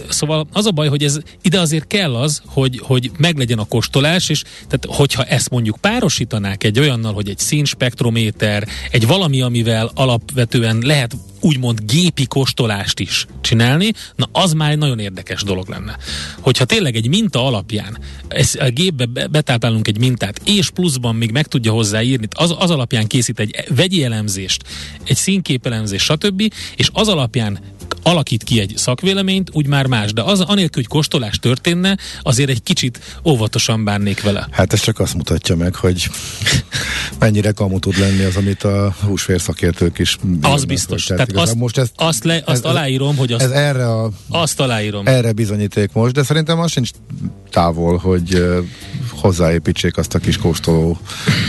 Szóval 0.09 0.47
az 0.51 0.65
a 0.65 0.71
baj, 0.71 0.87
hogy 0.87 1.03
ez 1.03 1.19
ide 1.41 1.59
azért 1.59 1.87
kell 1.87 2.15
az, 2.15 2.41
hogy, 2.45 2.79
hogy 2.83 3.11
meglegyen 3.17 3.59
a 3.59 3.65
kóstolás, 3.65 4.29
és 4.29 4.43
tehát 4.67 4.85
hogyha 4.87 5.23
ezt 5.23 5.49
mondjuk 5.49 5.77
párosítanák 5.81 6.63
egy 6.63 6.79
olyannal, 6.79 7.13
hogy 7.13 7.29
egy 7.29 7.37
színspektrométer, 7.37 8.67
egy 8.91 9.07
valami, 9.07 9.41
amivel 9.41 9.91
alapvetően 9.95 10.77
lehet 10.81 11.15
úgymond 11.41 11.79
gépi 11.85 12.25
kóstolást 12.25 12.99
is 12.99 13.25
csinálni, 13.41 13.91
na 14.15 14.29
az 14.31 14.53
már 14.53 14.71
egy 14.71 14.77
nagyon 14.77 14.99
érdekes 14.99 15.43
dolog 15.43 15.69
lenne. 15.69 15.97
Hogyha 16.39 16.65
tényleg 16.65 16.95
egy 16.95 17.07
minta 17.07 17.45
alapján 17.45 17.97
ez, 18.27 18.55
a 18.59 18.69
gépbe 18.69 19.05
betáplálunk 19.27 19.87
egy 19.87 19.99
mintát, 19.99 20.41
és 20.45 20.69
pluszban 20.69 21.15
még 21.15 21.31
meg 21.31 21.47
tudja 21.47 21.71
hozzáírni, 21.71 22.27
az, 22.31 22.55
az 22.59 22.69
alapján 22.69 23.07
készít 23.07 23.39
egy 23.39 23.63
vegyi 23.75 24.03
elemzést, 24.03 24.63
egy 25.03 25.17
színképelemzést, 25.17 26.05
stb., 26.05 26.53
és 26.75 26.89
az 26.93 27.07
alapján 27.07 27.59
alakít 28.03 28.43
ki 28.43 28.59
egy 28.59 28.73
szakvéleményt, 28.75 29.49
úgy 29.53 29.67
már 29.67 29.85
más. 29.85 30.13
De 30.13 30.21
az, 30.21 30.39
anélkül, 30.39 30.81
hogy 30.81 30.87
kóstolás 30.87 31.39
történne, 31.39 31.97
azért 32.21 32.49
egy 32.49 32.63
kicsit 32.63 32.99
óvatosan 33.25 33.83
bánnék 33.83 34.21
vele. 34.21 34.47
Hát 34.51 34.73
ez 34.73 34.81
csak 34.81 34.99
azt 34.99 35.13
mutatja 35.13 35.55
meg, 35.55 35.75
hogy 35.75 36.09
mennyire 37.19 37.51
kamu 37.51 37.79
tud 37.79 37.99
lenni 37.99 38.23
az, 38.23 38.35
amit 38.35 38.63
a 38.63 38.95
húsvér 39.05 39.41
szakértők 39.41 39.99
is 39.99 40.17
Az 40.41 40.65
biztos. 40.65 41.03
Tehát 41.03 41.31
azt, 41.31 41.55
most 41.55 41.77
ezt, 41.77 41.91
azt, 41.95 42.23
le, 42.23 42.41
azt 42.45 42.65
ez, 42.65 42.71
aláírom, 42.71 43.17
hogy 43.17 43.31
azt, 43.31 43.43
ez 43.43 43.51
erre 43.51 43.87
a, 43.91 44.11
azt 44.29 44.59
aláírom. 44.59 45.07
Erre 45.07 45.31
bizonyíték 45.31 45.91
most, 45.93 46.13
de 46.13 46.23
szerintem 46.23 46.59
az 46.59 46.71
sincs 46.71 46.89
távol, 47.49 47.97
hogy 47.97 48.43
hozzáépítsék 49.09 49.97
azt 49.97 50.13
a 50.13 50.19
kis 50.19 50.37
kóstoló 50.37 50.97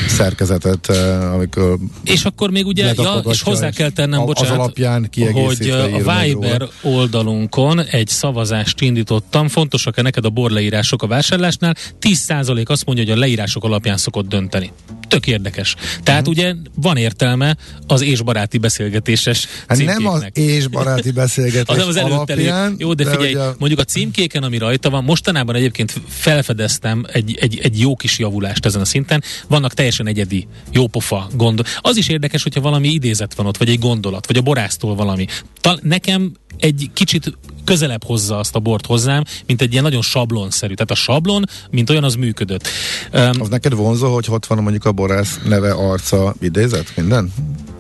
szerkezetet, 0.09 0.89
amikor 1.33 1.79
És 2.05 2.25
akkor 2.25 2.51
még 2.51 2.67
ugye, 2.67 2.93
ja, 2.97 3.23
és 3.31 3.43
hozzá 3.43 3.71
kell 3.71 3.91
tennem, 3.91 4.25
bocsánat, 4.25 4.53
az 4.53 4.59
alapján 4.59 5.11
hogy 5.33 5.71
a 5.71 6.03
Viber 6.41 6.69
oldalunkon 6.83 7.81
egy 7.81 8.09
szavazást 8.09 8.81
indítottam, 8.81 9.49
fontosak-e 9.49 10.03
neked 10.03 10.25
a 10.25 10.31
borleírások 10.31 11.03
a 11.03 11.07
vásárlásnál? 11.07 11.75
10% 12.01 12.67
azt 12.67 12.85
mondja, 12.85 13.05
hogy 13.05 13.13
a 13.13 13.19
leírások 13.19 13.65
alapján 13.65 13.97
szokott 13.97 14.29
dönteni. 14.29 14.73
Tök 15.13 15.27
érdekes. 15.27 15.75
Tehát 16.03 16.21
uh-huh. 16.21 16.37
ugye 16.37 16.55
van 16.75 16.97
értelme 16.97 17.57
az 17.87 18.01
ésbaráti 18.01 18.59
beszélgetéses 18.59 19.47
hát 19.67 19.85
Nem 19.85 20.07
az 20.07 20.27
ésbaráti 20.33 21.11
beszélgetés 21.11 21.77
az, 21.77 21.87
az 21.87 21.97
alapján. 21.97 22.75
Jó, 22.79 22.95
de, 22.95 23.05
de 23.05 23.11
figyelj, 23.11 23.35
ugye... 23.35 23.45
mondjuk 23.59 23.81
a 23.81 23.85
címkéken, 23.85 24.43
ami 24.43 24.59
rajta 24.59 24.91
van, 24.91 25.05
mostanában 25.05 25.55
egyébként 25.55 26.01
felfedeztem 26.09 27.05
egy, 27.13 27.37
egy, 27.41 27.61
egy 27.63 27.81
jó 27.81 27.97
kis 27.97 28.19
javulást 28.19 28.67
ezen 28.67 28.81
a 28.81 28.85
szinten. 28.85 29.23
Vannak 29.49 29.75
teljesen 29.75 30.07
egyedi, 30.07 30.47
jópofa 30.71 31.29
gond. 31.35 31.63
Az 31.81 31.97
is 31.97 32.09
érdekes, 32.09 32.43
hogyha 32.43 32.61
valami 32.61 32.89
idézet 32.89 33.35
van 33.35 33.47
ott, 33.47 33.57
vagy 33.57 33.69
egy 33.69 33.79
gondolat, 33.79 34.27
vagy 34.27 34.37
a 34.37 34.43
borásztól 34.43 34.95
valami. 34.95 35.27
Tal- 35.61 35.83
nekem 35.83 36.33
egy 36.63 36.91
kicsit 36.93 37.39
közelebb 37.65 38.05
hozza 38.05 38.39
azt 38.39 38.55
a 38.55 38.59
bort 38.59 38.87
hozzám, 38.87 39.25
mint 39.47 39.61
egy 39.61 39.73
ilyen 39.73 39.83
nagyon 39.83 40.03
sablonszerű. 40.03 40.75
Tehát 40.75 40.91
a 40.91 40.95
sablon, 40.95 41.45
mint 41.71 41.91
olyan, 41.91 42.05
az 42.05 42.15
működött. 42.15 42.69
Um, 43.13 43.41
az 43.41 43.49
neked 43.49 43.75
vonzó, 43.75 44.15
hogy 44.15 44.27
ott 44.31 44.47
van 44.47 44.63
mondjuk 44.63 44.85
a 44.85 44.93
borász 44.93 45.39
neve, 45.49 45.73
arca, 45.73 46.35
idézet, 46.41 46.93
minden? 46.97 47.33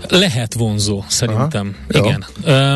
Lehet 0.08 0.54
vonzó, 0.54 1.04
szerintem. 1.08 1.76
Aha, 1.90 2.06
Igen. 2.06 2.24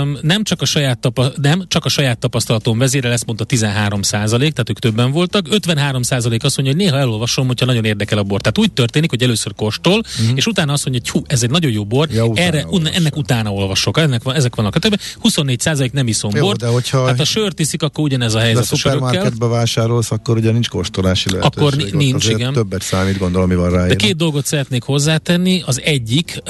Um, 0.00 0.18
nem, 0.22 0.44
csak 0.44 0.62
a 0.62 0.64
saját 0.64 0.98
tapa, 0.98 1.32
nem 1.42 1.64
csak 1.68 1.84
a 1.84 1.88
saját 1.88 2.18
tapasztalatom 2.18 2.78
vezére, 2.78 3.10
ezt 3.10 3.26
mondta 3.26 3.44
13 3.44 4.02
százalék, 4.02 4.52
tehát 4.52 4.70
ők 4.70 4.78
többen 4.78 5.10
voltak. 5.10 5.46
53 5.50 6.02
százalék 6.02 6.44
azt 6.44 6.56
mondja, 6.56 6.74
hogy 6.74 6.84
néha 6.84 6.98
elolvasom, 6.98 7.46
hogyha 7.46 7.66
nagyon 7.66 7.84
érdekel 7.84 8.18
a 8.18 8.22
bor. 8.22 8.40
Tehát 8.40 8.58
úgy 8.58 8.72
történik, 8.72 9.10
hogy 9.10 9.22
először 9.22 9.54
kóstol, 9.54 9.98
uh-huh. 9.98 10.36
és 10.36 10.46
utána 10.46 10.72
azt 10.72 10.84
mondja, 10.88 11.02
hogy 11.04 11.20
hú, 11.20 11.26
ez 11.28 11.42
egy 11.42 11.50
nagyon 11.50 11.70
jó 11.70 11.84
bor, 11.84 12.08
ja, 12.10 12.30
erre, 12.34 12.66
utána 12.66 12.94
ennek 12.96 13.16
utána 13.16 13.52
olvasok. 13.52 13.98
Ennek 13.98 14.22
van, 14.22 14.34
ezek 14.34 14.54
vannak 14.54 14.74
a 14.74 14.78
többi. 14.78 14.96
24 15.20 15.60
százalék 15.60 15.92
nem 15.92 16.08
iszom 16.08 16.30
jó, 16.34 16.40
bort. 16.42 16.60
De 16.60 16.66
hogyha 16.66 17.06
hát 17.06 17.20
a 17.20 17.24
sört 17.24 17.60
iszik, 17.60 17.82
akkor 17.82 18.04
ugyanez 18.04 18.34
a 18.34 18.38
helyzet. 18.38 18.54
De 18.68 18.68
a 18.72 18.76
szupermarketbe 18.76 19.46
vásárolsz, 19.46 20.10
akkor 20.10 20.36
ugye 20.36 20.50
nincs 20.50 20.68
kóstolási 20.68 21.30
lehetőség. 21.30 21.68
Akkor 21.68 21.92
nincs, 21.92 22.28
igen. 22.28 22.52
Többet 22.52 22.82
számít, 22.82 23.18
gondolom, 23.18 23.48
mi 23.48 23.54
van 23.54 23.70
rá. 23.70 23.86
De 23.86 23.94
két 23.94 24.16
dolgot 24.16 24.46
szeretnék 24.46 24.82
hozzátenni. 24.82 25.62
Az 25.66 25.80
egyik, 25.84 26.42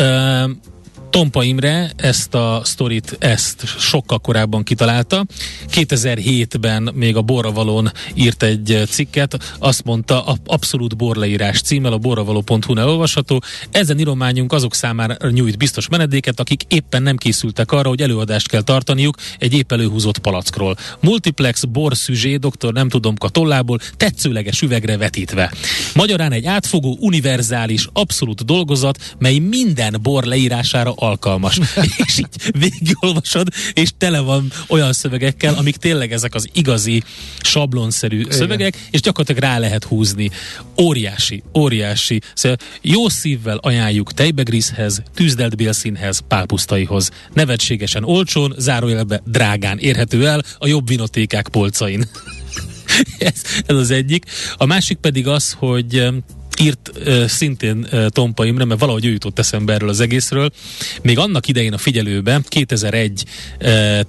Tompa 1.17 1.43
Imre 1.43 1.91
ezt 1.97 2.35
a 2.35 2.61
sztorit, 2.65 3.17
ezt 3.19 3.67
sokkal 3.79 4.19
korábban 4.19 4.63
kitalálta. 4.63 5.27
2007-ben 5.73 6.91
még 6.95 7.17
a 7.17 7.23
Borravalon 7.23 7.91
írt 8.15 8.43
egy 8.43 8.83
cikket, 8.89 9.55
azt 9.59 9.85
mondta, 9.85 10.25
a 10.25 10.37
abszolút 10.47 10.97
borleírás 10.97 11.61
címmel 11.61 11.93
a 11.93 11.99
borravaló.hu 11.99 12.81
olvasható. 12.81 13.43
Ezen 13.71 13.99
írományunk 13.99 14.53
azok 14.53 14.75
számára 14.75 15.31
nyújt 15.31 15.59
biztos 15.59 15.89
menedéket, 15.89 16.41
akik 16.41 16.63
éppen 16.69 17.03
nem 17.03 17.17
készültek 17.17 17.73
arra, 17.73 17.89
hogy 17.89 18.03
előadást 18.03 18.49
kell 18.49 18.63
tartaniuk 18.63 19.17
egy 19.39 19.55
épp 19.55 19.73
előhúzott 19.73 20.19
palackról. 20.19 20.77
Multiplex 21.01 21.65
borszüzsé, 21.65 22.37
doktor 22.37 22.73
nem 22.73 22.89
tudom 22.89 23.15
tollából, 23.15 23.79
tetszőleges 23.97 24.63
üvegre 24.63 24.97
vetítve. 24.97 25.53
Magyarán 25.95 26.33
egy 26.33 26.47
átfogó, 26.47 26.97
univerzális, 27.01 27.89
abszolút 27.93 28.45
dolgozat, 28.45 29.15
mely 29.19 29.39
minden 29.39 29.99
bor 30.03 30.25
leírására 30.25 30.93
alkalmas. 31.07 31.59
és 32.07 32.19
így 32.19 32.53
végigolvasod, 32.59 33.49
és 33.73 33.91
tele 33.99 34.21
van 34.21 34.53
olyan 34.69 34.93
szövegekkel, 34.93 35.55
amik 35.55 35.77
tényleg 35.77 36.13
ezek 36.13 36.35
az 36.35 36.49
igazi, 36.53 37.03
sablonszerű 37.41 38.19
Igen. 38.19 38.39
szövegek, 38.39 38.89
és 38.91 39.01
gyakorlatilag 39.01 39.51
rá 39.51 39.59
lehet 39.59 39.85
húzni. 39.85 40.31
Óriási, 40.81 41.43
óriási. 41.55 42.21
Szóval 42.35 42.59
jó 42.81 43.09
szívvel 43.09 43.57
ajánljuk 43.57 44.13
tejbegrízhez, 44.13 45.03
tűzdelt 45.15 45.57
bélszínhez, 45.57 46.23
pálpusztaihoz. 46.29 47.11
Nevetségesen 47.33 48.05
olcsón, 48.05 48.55
zárójelbe 48.59 49.23
drágán 49.25 49.79
érhető 49.79 50.27
el 50.27 50.43
a 50.59 50.67
jobb 50.67 50.89
vinotékák 50.89 51.49
polcain. 51.49 52.09
ez, 53.19 53.43
ez 53.67 53.77
az 53.77 53.91
egyik. 53.91 54.25
A 54.57 54.65
másik 54.67 54.99
pedig 54.99 55.29
az, 55.29 55.53
hogy 55.59 56.09
írt 56.61 56.91
uh, 56.95 57.25
szintén 57.25 57.87
uh, 57.93 58.07
Tompa 58.07 58.45
Imre, 58.45 58.65
mert 58.65 58.81
valahogy 58.81 59.05
ő 59.05 59.11
jutott 59.11 59.39
eszembe 59.39 59.73
erről 59.73 59.89
az 59.89 60.01
egészről. 60.01 60.51
Még 61.03 61.19
annak 61.19 61.49
idején 61.49 61.73
a 61.73 61.79
figyelőben, 61.79 62.45
2001 62.49 63.25
uh, 63.61 64.01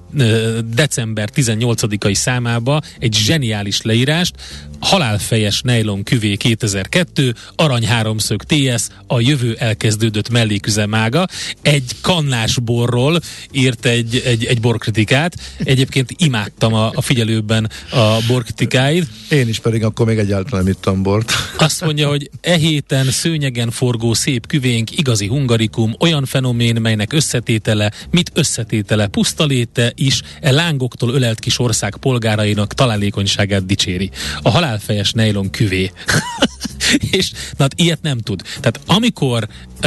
december 0.60 1.30
18-ai 1.36 2.14
számába 2.14 2.82
egy 3.00 3.14
zseniális 3.14 3.82
leírást, 3.82 4.36
halálfejes 4.80 5.62
nejlon 5.62 6.04
küvé 6.04 6.36
2002, 6.36 7.36
arany 7.56 7.86
háromszög 7.86 8.44
TS, 8.44 8.88
a 9.08 9.20
jövő 9.20 9.56
elkezdődött 9.60 10.30
melléküzemága. 10.30 11.28
Egy 11.62 11.92
kannás 12.02 12.60
borról 12.60 13.20
írt 13.52 13.86
egy, 13.86 14.22
egy, 14.26 14.46
egy 14.46 14.62
borkritikát. 14.62 15.36
Egyébként 15.58 16.10
imádtam 16.18 16.74
a, 16.74 16.92
a 16.94 17.02
figyelőben 17.02 17.70
a 17.92 18.18
borkritikáit. 18.28 19.08
Én 19.30 19.48
is 19.48 19.60
pedig 19.60 19.84
akkor 19.84 20.06
még 20.06 20.18
egyáltalán 20.18 20.64
nem 20.64 20.74
ittam 20.74 21.04
bort. 21.04 21.32
Azt 21.58 21.84
mondja, 21.84 22.08
hogy 22.08 22.30
E 22.42 22.56
héten 22.56 23.12
szőnyegen 23.12 23.72
forgó 23.72 24.14
szép 24.14 24.48
küvénk, 24.48 24.98
igazi 24.98 25.28
hungarikum, 25.28 25.96
olyan 26.00 26.26
fenomén, 26.26 26.82
melynek 26.82 27.14
összetétele, 27.14 27.92
mit 28.12 28.32
összetétele, 28.34 29.08
pusztaléte 29.08 29.92
is 29.96 30.22
e 30.42 30.52
lángoktól 30.52 31.14
ölelt 31.14 31.40
kis 31.40 31.60
ország 31.60 31.96
polgárainak 31.96 32.74
találékonyságát 32.74 33.66
dicséri. 33.66 34.10
A 34.42 34.50
halálfejes 34.68 35.12
nejlon 35.12 35.50
küvé. 35.50 35.92
és 37.12 37.32
na, 37.32 37.40
hát 37.58 37.74
ilyet 37.76 38.02
nem 38.02 38.18
tud. 38.18 38.42
Tehát 38.42 38.80
amikor, 38.86 39.48
uh, 39.76 39.80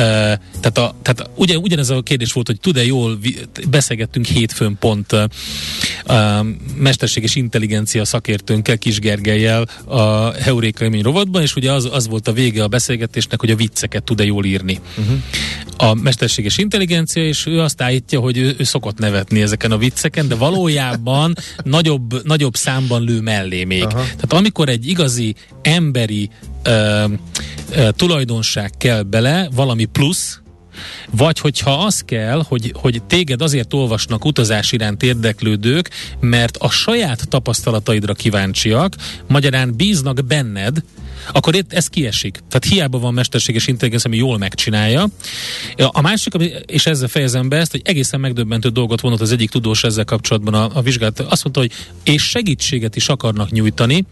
tehát, 0.60 0.78
a, 0.78 0.94
tehát 1.02 1.30
ugyan, 1.34 1.56
ugyanez 1.56 1.90
a 1.90 2.02
kérdés 2.02 2.32
volt, 2.32 2.46
hogy 2.46 2.60
tud-e 2.60 2.84
jól, 2.84 3.18
beszélgettünk 3.68 4.26
hétfőn 4.26 4.76
pont 4.78 5.12
uh, 5.12 5.22
uh, 6.06 6.46
mesterséges 6.76 7.34
intelligencia 7.34 8.04
szakértőnkkel, 8.04 8.78
Kis 8.78 8.98
Gergelyel 8.98 9.68
a 9.84 10.32
Heuréka 10.32 10.84
élmény 10.84 11.02
rovatban, 11.02 11.42
és 11.42 11.56
ugye 11.56 11.72
az, 11.72 11.88
az 11.92 12.08
volt 12.08 12.28
a 12.28 12.32
vége 12.32 12.62
a 12.62 12.68
beszélgetésnek, 12.68 13.40
hogy 13.40 13.50
a 13.50 13.56
vicceket 13.56 14.02
tud-e 14.02 14.24
jól 14.24 14.44
írni. 14.44 14.80
Uh-huh. 14.98 15.18
A 15.82 15.94
mesterséges 15.94 16.58
intelligencia, 16.58 17.24
és 17.24 17.46
ő 17.46 17.60
azt 17.60 17.82
állítja, 17.82 18.20
hogy 18.20 18.38
ő, 18.38 18.54
ő 18.58 18.64
szokott 18.64 18.98
nevetni 18.98 19.42
ezeken 19.42 19.70
a 19.72 19.76
vicceken, 19.78 20.28
de 20.28 20.34
valójában 20.34 21.34
nagyobb, 21.64 22.26
nagyobb 22.26 22.54
számban 22.54 23.04
lő 23.04 23.20
mellé 23.20 23.64
még. 23.64 23.84
Uh-huh. 23.84 24.02
Tehát 24.02 24.32
amikor 24.32 24.68
egy 24.68 24.86
igazi 24.86 25.34
emberi 25.62 26.30
ö, 26.62 27.04
ö, 27.70 27.88
tulajdonság 27.90 28.70
kell 28.78 29.02
bele, 29.02 29.48
valami 29.54 29.84
plusz, 29.84 30.40
vagy 31.10 31.38
hogyha 31.38 31.70
az 31.70 32.00
kell, 32.00 32.44
hogy, 32.48 32.72
hogy 32.76 33.02
téged 33.02 33.42
azért 33.42 33.74
olvasnak 33.74 34.24
utazás 34.24 34.72
iránt 34.72 35.02
érdeklődők, 35.02 35.90
mert 36.20 36.56
a 36.56 36.70
saját 36.70 37.28
tapasztalataidra 37.28 38.14
kíváncsiak, 38.14 38.94
magyarán 39.28 39.74
bíznak 39.76 40.24
benned, 40.24 40.82
akkor 41.32 41.64
ez 41.68 41.86
kiesik. 41.86 42.32
Tehát 42.48 42.64
hiába 42.64 42.98
van 42.98 43.14
mesterséges 43.14 43.66
intelligencia, 43.66 44.10
ami 44.10 44.18
jól 44.18 44.38
megcsinálja. 44.38 45.08
A 45.76 46.00
másik, 46.00 46.34
és 46.66 46.86
ezzel 46.86 47.08
fejezem 47.08 47.48
be 47.48 47.56
ezt, 47.56 47.70
hogy 47.70 47.82
egészen 47.84 48.20
megdöbbentő 48.20 48.68
dolgot 48.68 49.00
vonott 49.00 49.20
az 49.20 49.32
egyik 49.32 49.50
tudós 49.50 49.84
ezzel 49.84 50.04
kapcsolatban 50.04 50.54
a, 50.54 50.70
a 50.74 50.82
vizsgálat. 50.82 51.20
Azt 51.20 51.44
mondta, 51.44 51.60
hogy 51.60 51.72
és 52.04 52.22
segítséget 52.22 52.96
is 52.96 53.08
akarnak 53.08 53.50
nyújtani, 53.50 54.04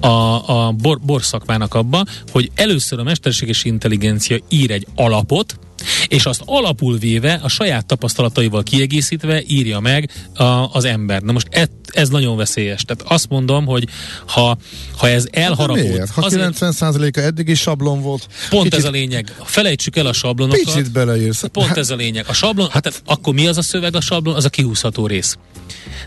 a, 0.00 0.66
a 0.66 0.72
bor, 0.72 1.00
borszakmának 1.00 1.74
abba, 1.74 2.04
hogy 2.32 2.50
először 2.54 2.98
a 2.98 3.02
mesterséges 3.02 3.64
intelligencia 3.64 4.38
ír 4.48 4.70
egy 4.70 4.86
alapot, 4.94 5.58
és 6.06 6.24
azt 6.24 6.42
alapul 6.44 6.98
véve, 6.98 7.40
a 7.42 7.48
saját 7.48 7.86
tapasztalataival 7.86 8.62
kiegészítve 8.62 9.42
írja 9.46 9.80
meg 9.80 10.10
a, 10.34 10.44
az 10.72 10.84
ember. 10.84 11.22
Na 11.22 11.32
most 11.32 11.46
ez, 11.50 11.68
ez 11.86 12.08
nagyon 12.08 12.36
veszélyes. 12.36 12.82
Tehát 12.82 13.12
azt 13.12 13.28
mondom, 13.28 13.66
hogy 13.66 13.88
ha, 14.26 14.56
ha 14.96 15.08
ez 15.08 15.26
elharapód... 15.30 15.82
Miért? 15.82 16.10
Ha 16.10 16.26
90%-a 16.30 17.18
eddig 17.18 17.48
is 17.48 17.60
sablon 17.60 18.02
volt. 18.02 18.28
Pont 18.50 18.64
kicsit, 18.64 18.78
ez 18.78 18.84
a 18.84 18.90
lényeg. 18.90 19.34
Felejtsük 19.44 19.96
el 19.96 20.06
a 20.06 20.12
sablonokat. 20.12 20.64
Picit 20.64 20.92
beleírsz. 20.92 21.44
Pont 21.52 21.66
hát, 21.66 21.76
ez 21.76 21.90
a 21.90 21.96
lényeg. 21.96 22.24
A 22.28 22.32
sablon, 22.32 22.68
hát, 22.70 22.84
hát 22.84 23.02
akkor 23.04 23.34
mi 23.34 23.46
az 23.46 23.58
a 23.58 23.62
szöveg 23.62 23.96
a 23.96 24.00
sablon? 24.00 24.34
Az 24.34 24.44
a 24.44 24.48
kihúzható 24.48 25.06
rész. 25.06 25.36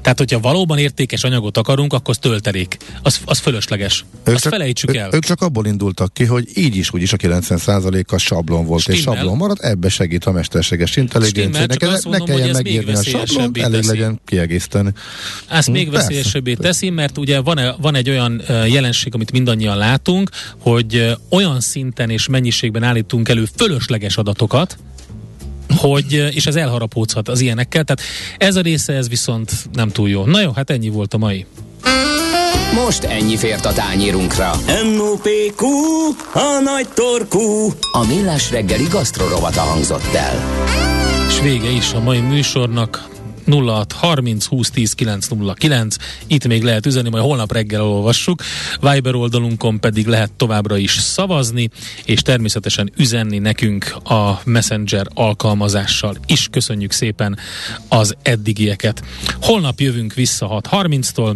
Tehát, 0.01 0.17
hogyha 0.17 0.39
valóban 0.39 0.77
értékes 0.77 1.23
anyagot 1.23 1.57
akarunk, 1.57 1.93
akkor 1.93 2.09
az 2.09 2.17
töltelék. 2.17 2.77
Az, 3.01 3.19
az 3.25 3.37
fölösleges. 3.37 4.05
Ők 4.23 4.33
Azt 4.33 4.43
csak, 4.43 4.51
felejtsük 4.51 4.95
el. 4.95 5.09
Ők 5.13 5.23
csak 5.23 5.41
abból 5.41 5.65
indultak 5.65 6.13
ki, 6.13 6.25
hogy 6.25 6.47
így 6.53 6.75
is, 6.75 6.93
úgy 6.93 7.01
is 7.01 7.13
a 7.13 7.17
90%-a 7.17 8.17
sablon 8.17 8.65
volt, 8.65 8.81
Stimmel. 8.81 8.99
és 8.99 9.05
sablon 9.05 9.37
maradt, 9.37 9.59
ebbe 9.67 9.89
segít 9.89 10.25
a 10.25 10.31
mesterséges 10.31 10.95
intelligencia. 10.95 11.65
Ne, 11.65 12.17
ne 12.17 12.23
kelljen 12.23 12.49
megírni 12.49 12.93
a 12.93 13.03
sablon, 13.03 13.51
elég 13.53 13.71
teszi. 13.71 13.87
legyen 13.87 14.19
kiegészíteni. 14.25 14.89
Ezt 15.49 15.67
hm, 15.67 15.73
még 15.73 15.91
veszélyesebbé 15.91 16.53
teszi, 16.53 16.89
mert 16.89 17.17
ugye 17.17 17.39
van, 17.39 17.59
van 17.81 17.95
egy 17.95 18.09
olyan 18.09 18.41
jelenség, 18.67 19.15
amit 19.15 19.31
mindannyian 19.31 19.77
látunk, 19.77 20.29
hogy 20.59 21.15
olyan 21.29 21.59
szinten 21.59 22.09
és 22.09 22.27
mennyiségben 22.27 22.83
állítunk 22.83 23.29
elő 23.29 23.47
fölösleges 23.55 24.17
adatokat, 24.17 24.77
hogy, 25.75 26.13
és 26.33 26.45
ez 26.45 26.55
elharapódhat 26.55 27.29
az 27.29 27.39
ilyenekkel, 27.39 27.83
tehát 27.83 28.01
ez 28.37 28.55
a 28.55 28.61
része, 28.61 28.93
ez 28.93 29.09
viszont 29.09 29.51
nem 29.73 29.89
túl 29.89 30.09
jó. 30.09 30.25
Na 30.25 30.41
jó, 30.41 30.51
hát 30.51 30.69
ennyi 30.69 30.89
volt 30.89 31.13
a 31.13 31.17
mai. 31.17 31.45
Most 32.73 33.03
ennyi 33.03 33.37
fért 33.37 33.65
a 33.65 33.73
tányérunkra. 33.73 34.51
M.O.P.Q. 34.93 35.65
A 36.33 36.59
nagy 36.63 36.87
torkú. 36.93 37.69
A 37.91 38.05
millás 38.07 38.51
reggeli 38.51 38.87
gasztrorovata 38.89 39.61
hangzott 39.61 40.13
el. 40.13 40.65
És 41.27 41.41
vége 41.41 41.69
is 41.69 41.93
a 41.93 41.99
mai 41.99 42.19
műsornak. 42.19 43.09
06 43.51 43.91
30 43.91 44.45
20 44.45 44.69
10 44.69 44.93
909. 44.93 45.95
Itt 46.27 46.47
még 46.47 46.63
lehet 46.63 46.85
üzenni, 46.85 47.09
majd 47.09 47.23
holnap 47.23 47.51
reggel 47.51 47.81
olvassuk. 47.81 48.41
Viber 48.81 49.15
oldalunkon 49.15 49.79
pedig 49.79 50.07
lehet 50.07 50.31
továbbra 50.31 50.77
is 50.77 50.91
szavazni, 50.91 51.69
és 52.05 52.21
természetesen 52.21 52.91
üzenni 52.97 53.37
nekünk 53.37 53.95
a 54.03 54.41
Messenger 54.43 55.07
alkalmazással 55.13 56.17
is. 56.25 56.47
Köszönjük 56.51 56.91
szépen 56.91 57.37
az 57.87 58.15
eddigieket. 58.21 59.03
Holnap 59.41 59.79
jövünk 59.79 60.13
vissza 60.13 60.61
6.30-tól. 60.71 61.35